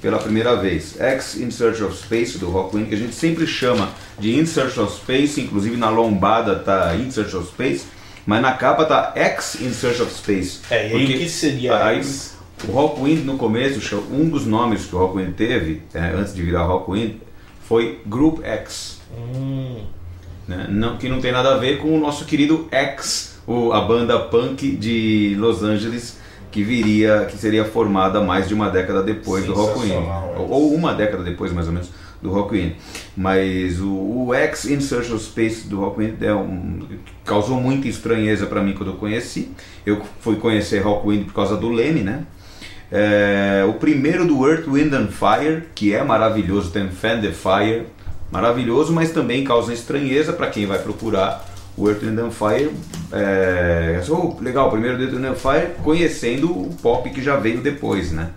pela 0.00 0.18
primeira 0.18 0.56
vez. 0.56 1.00
X 1.00 1.36
In 1.36 1.50
Search 1.50 1.82
of 1.82 1.96
Space 1.96 2.38
do 2.38 2.50
Rockwind, 2.50 2.88
que 2.88 2.94
a 2.94 2.98
gente 2.98 3.14
sempre 3.14 3.46
chama 3.46 3.90
de 4.18 4.38
In 4.38 4.46
Search 4.46 4.78
of 4.78 4.94
Space, 4.94 5.40
inclusive 5.40 5.76
na 5.76 5.90
lombada 5.90 6.56
tá 6.56 6.94
In 6.96 7.10
Search 7.10 7.36
of 7.36 7.48
Space, 7.48 7.84
mas 8.26 8.42
na 8.42 8.52
capa 8.52 8.84
tá 8.84 9.12
X 9.14 9.60
In 9.60 9.72
Search 9.72 10.02
of 10.02 10.12
Space. 10.12 10.60
É, 10.70 10.94
e 10.96 11.06
que 11.06 11.28
seria 11.28 11.84
aí, 11.84 11.98
X? 11.98 12.36
o 12.68 12.72
Rockwind 12.72 13.24
no 13.24 13.36
começo, 13.36 13.96
um 14.10 14.28
dos 14.28 14.46
nomes 14.46 14.86
que 14.86 14.94
o 14.94 14.98
Rockwind 14.98 15.34
teve, 15.34 15.82
é, 15.92 16.12
antes 16.14 16.34
de 16.34 16.42
virar 16.42 16.64
Rockwind, 16.64 17.16
foi 17.60 18.00
Group 18.06 18.44
X 18.44 18.96
Hum, 19.16 19.84
né? 20.46 20.66
Não, 20.68 20.96
que 20.96 21.08
não 21.08 21.20
tem 21.20 21.32
nada 21.32 21.54
a 21.54 21.56
ver 21.56 21.78
com 21.78 21.96
o 21.96 22.00
nosso 22.00 22.24
querido 22.24 22.68
X, 22.70 23.38
o, 23.46 23.72
a 23.72 23.80
banda 23.80 24.18
punk 24.18 24.76
de 24.76 25.34
Los 25.38 25.62
Angeles, 25.62 26.18
que 26.56 26.62
viria, 26.62 27.26
que 27.30 27.36
seria 27.36 27.66
formada 27.66 28.18
mais 28.22 28.48
de 28.48 28.54
uma 28.54 28.70
década 28.70 29.02
depois 29.02 29.44
do 29.44 29.54
Sensacional, 29.54 30.34
é. 30.34 30.38
ou, 30.38 30.72
uma 30.72 30.94
década 30.94 31.22
depois 31.22 31.52
mais 31.52 31.66
ou 31.66 31.74
menos 31.74 31.90
do 32.22 32.30
Rockwind. 32.30 32.72
Mas 33.14 33.78
o, 33.78 33.90
o 33.90 34.34
X 34.34 34.64
In 34.64 34.80
Search 34.80 35.12
of 35.12 35.22
Space 35.22 35.68
do 35.68 35.78
Rockwind 35.78 36.14
é 36.22 36.34
um, 36.34 36.78
causou 37.26 37.60
muita 37.60 37.88
estranheza 37.88 38.46
para 38.46 38.62
mim 38.62 38.72
quando 38.72 38.92
eu 38.92 38.96
conheci. 38.96 39.50
Eu 39.84 40.00
fui 40.20 40.36
conhecer 40.36 40.78
Rockwind 40.78 41.26
por 41.26 41.34
causa 41.34 41.58
do 41.58 41.68
Leme, 41.68 42.00
né? 42.00 42.24
É, 42.90 43.62
o 43.68 43.74
primeiro 43.74 44.26
do 44.26 44.48
Earth, 44.48 44.66
Wind 44.66 44.94
and 44.94 45.08
Fire, 45.08 45.64
que 45.74 45.92
é 45.92 46.02
maravilhoso, 46.02 46.70
tem 46.70 46.88
Fan 46.88 47.20
the 47.20 47.32
Fire, 47.32 47.82
maravilhoso, 48.32 48.94
mas 48.94 49.10
também 49.10 49.44
causa 49.44 49.74
estranheza 49.74 50.32
para 50.32 50.46
quem 50.46 50.64
vai 50.64 50.78
procurar 50.78 51.44
o 51.76 51.88
Earth, 51.88 52.02
and 52.02 52.30
Fire. 52.30 52.70
É, 53.12 54.00
oh, 54.08 54.36
legal, 54.40 54.68
o 54.68 54.70
primeiro 54.70 54.96
do 54.98 55.04
Earth, 55.04 55.24
and 55.24 55.34
Fire, 55.34 55.68
conhecendo 55.82 56.50
o 56.50 56.70
pop 56.82 57.08
que 57.10 57.22
já 57.22 57.36
veio 57.36 57.60
depois, 57.60 58.10
né? 58.12 58.30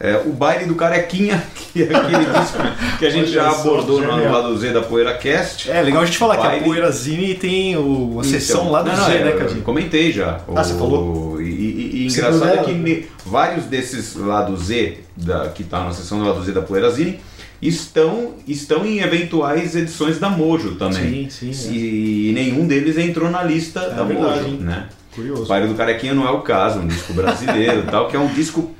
É, 0.00 0.22
o 0.24 0.30
baile 0.30 0.64
do 0.66 0.76
Carequinha, 0.76 1.42
que 1.72 1.82
é 1.82 1.86
aquele 1.86 2.24
disco 2.24 2.58
que 3.00 3.04
a 3.06 3.10
gente 3.10 3.30
já 3.32 3.50
abordou 3.50 4.00
no 4.00 4.30
lado 4.32 4.56
Z 4.56 4.70
da 4.72 4.80
Poeira 4.80 5.12
Cast. 5.14 5.68
É 5.68 5.82
legal 5.82 6.02
a 6.02 6.06
gente 6.06 6.18
falar 6.18 6.36
que 6.36 6.46
a 6.46 6.50
Baile- 6.50 6.64
Poeirazine 6.64 7.34
tem 7.34 7.76
o, 7.76 8.20
a 8.20 8.22
sessão 8.24 8.60
Então, 8.60 8.70
lá 8.72 8.82
do 8.82 8.92
não, 8.92 9.06
Z, 9.06 9.12
é, 9.12 9.24
né, 9.24 9.32
Cadinho? 9.32 9.62
Comentei 9.62 10.12
já. 10.12 10.38
Ah, 10.54 10.62
você 10.62 10.74
O- 10.74 10.78
falou? 10.78 11.42
E, 11.42 11.44
e- 11.48 12.06
e 12.06 12.10
Você 12.10 12.20
engraçado 12.20 12.60
é 12.60 12.62
que 12.62 12.72
ne- 12.74 13.06
vários 13.26 13.64
desses 13.64 14.14
lado 14.14 14.56
Z, 14.56 14.98
da, 15.16 15.48
que 15.48 15.64
tá 15.64 15.80
na 15.82 15.90
seção 15.92 16.20
do 16.20 16.26
lado 16.26 16.44
Z 16.44 16.52
da 16.52 16.62
Poeirazine, 16.62 17.18
estão, 17.60 18.34
estão 18.46 18.86
em 18.86 19.00
eventuais 19.00 19.74
edições 19.74 20.18
da 20.18 20.28
Mojo 20.30 20.76
também. 20.76 21.28
Sim, 21.30 21.52
sim, 21.52 21.68
é. 21.68 21.72
E 21.72 22.32
nenhum 22.32 22.66
deles 22.66 22.96
entrou 22.96 23.30
na 23.30 23.42
lista 23.42 23.90
da 23.90 24.04
verdade, 24.04 24.40
Mojo, 24.42 24.46
hein? 24.46 24.58
né? 24.60 24.88
O 25.12 25.14
Curioso. 25.16 25.46
Baile 25.46 25.66
do 25.68 25.74
Carequinha 25.74 26.14
não 26.14 26.26
é 26.26 26.30
o 26.30 26.42
caso, 26.42 26.78
um 26.78 26.86
disco 26.86 27.12
brasileiro 27.12 27.82
tal, 27.90 28.08
que 28.08 28.16
é 28.16 28.20
um 28.20 28.28
disco 28.28 28.74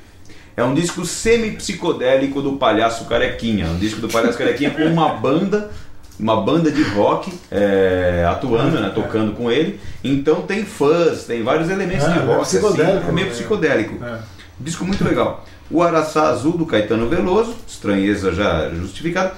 é 0.57 0.65
um 0.65 0.75
disco 0.75 1.05
semi-psicodélico 1.05 2.43
do 2.43 2.53
Palhaço 2.55 3.05
Carequinha, 3.05 3.67
um 3.67 3.79
disco 3.79 4.01
do 4.01 4.09
Palhaço 4.09 4.37
Carequinha 4.37 4.71
com 4.71 4.83
uma 4.85 5.11
banda, 5.11 5.71
uma 6.19 6.41
banda 6.41 6.71
de 6.71 6.83
rock 6.83 7.33
é, 7.49 8.27
atuando, 8.29 8.81
né, 8.81 8.91
tocando 8.93 9.33
com 9.33 9.51
ele. 9.51 9.79
Então 10.03 10.43
tem 10.43 10.65
fãs, 10.65 11.25
tem 11.25 11.45
vários 11.45 11.71
elementos 11.71 12.07
É, 12.07 12.13
de 12.13 12.19
é 12.19 12.23
rock, 12.23 12.41
assim, 12.43 12.59
psicodélico, 12.59 13.09
é 13.09 13.13
meio 13.13 13.27
né? 13.29 13.33
psicodélico. 13.33 14.05
É. 14.05 14.19
Disco 14.59 14.85
muito 14.85 15.05
legal. 15.05 15.47
O 15.71 15.83
Araçá 15.83 16.29
Azul 16.29 16.57
do 16.57 16.65
Caetano 16.65 17.09
Veloso, 17.09 17.55
estranheza 17.67 18.33
já 18.33 18.71
justificada. 18.71 19.35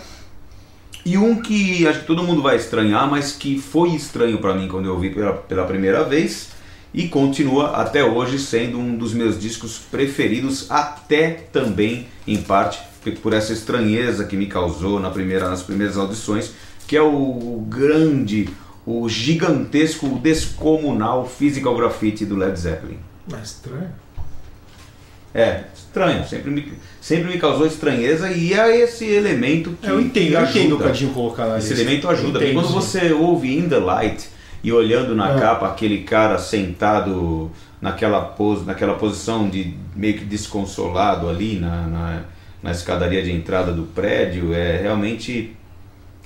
E 1.04 1.16
um 1.16 1.40
que 1.40 1.86
acho 1.86 2.00
que 2.00 2.06
todo 2.06 2.22
mundo 2.22 2.42
vai 2.42 2.56
estranhar, 2.56 3.10
mas 3.10 3.32
que 3.32 3.58
foi 3.58 3.90
estranho 3.90 4.38
para 4.38 4.54
mim 4.54 4.68
quando 4.68 4.86
eu 4.86 4.92
ouvi 4.92 5.10
pela, 5.10 5.32
pela 5.32 5.64
primeira 5.64 6.04
vez 6.04 6.50
e 6.92 7.08
continua 7.08 7.76
até 7.76 8.04
hoje 8.04 8.38
sendo 8.38 8.78
um 8.78 8.96
dos 8.96 9.14
meus 9.14 9.38
discos 9.38 9.78
preferidos, 9.78 10.70
até 10.70 11.30
também 11.30 12.06
em 12.26 12.42
parte 12.42 12.80
por 13.22 13.32
essa 13.32 13.52
estranheza 13.52 14.24
que 14.24 14.36
me 14.36 14.46
causou 14.46 15.00
na 15.00 15.10
primeira, 15.10 15.48
nas 15.48 15.62
primeiras 15.62 15.96
audições, 15.96 16.52
que 16.86 16.96
é 16.96 17.02
o 17.02 17.64
grande, 17.68 18.48
o 18.84 19.08
gigantesco, 19.08 20.06
o 20.06 20.18
descomunal 20.18 21.26
physical 21.26 21.76
graffiti 21.76 22.26
do 22.26 22.36
Led 22.36 22.58
Zeppelin. 22.58 22.98
Mas 23.30 23.52
estranho. 23.52 23.90
É, 25.32 25.62
estranho, 25.74 26.26
sempre 26.26 26.50
me, 26.50 26.72
sempre 27.00 27.32
me 27.32 27.38
causou 27.38 27.64
estranheza 27.66 28.30
e 28.32 28.52
é 28.52 28.80
esse 28.80 29.04
elemento 29.04 29.70
que 29.80 29.86
É, 29.86 29.90
eu 29.90 30.00
entendo, 30.00 30.28
que 30.28 30.34
eu 30.34 30.42
entendo 30.42 30.72
o 30.72 30.74
ajuda. 30.74 30.84
Cadinho 30.84 31.10
colocar 31.12 31.46
na 31.46 31.58
Esse 31.58 31.72
elemento 31.72 32.08
ajuda, 32.08 32.32
porque 32.32 32.44
Entendo, 32.46 32.54
quando 32.56 32.66
sim. 32.68 32.72
você 32.74 33.12
ouve 33.12 33.56
In 33.56 33.68
the 33.68 33.78
Light 33.78 34.28
e 34.62 34.72
olhando 34.72 35.14
na 35.14 35.36
É. 35.36 35.40
capa 35.40 35.68
aquele 35.68 35.98
cara 36.02 36.36
sentado 36.38 37.50
naquela, 37.80 38.20
pose, 38.20 38.64
naquela 38.64 38.94
posição 38.94 39.48
de 39.48 39.74
meio 39.94 40.18
que 40.18 40.24
desconsolado 40.24 41.28
ali 41.28 41.58
na, 41.60 41.86
na, 41.86 42.22
na 42.62 42.70
escadaria 42.72 43.22
de 43.22 43.30
entrada 43.30 43.72
do 43.72 43.84
prédio, 43.84 44.52
é 44.52 44.78
realmente 44.82 45.56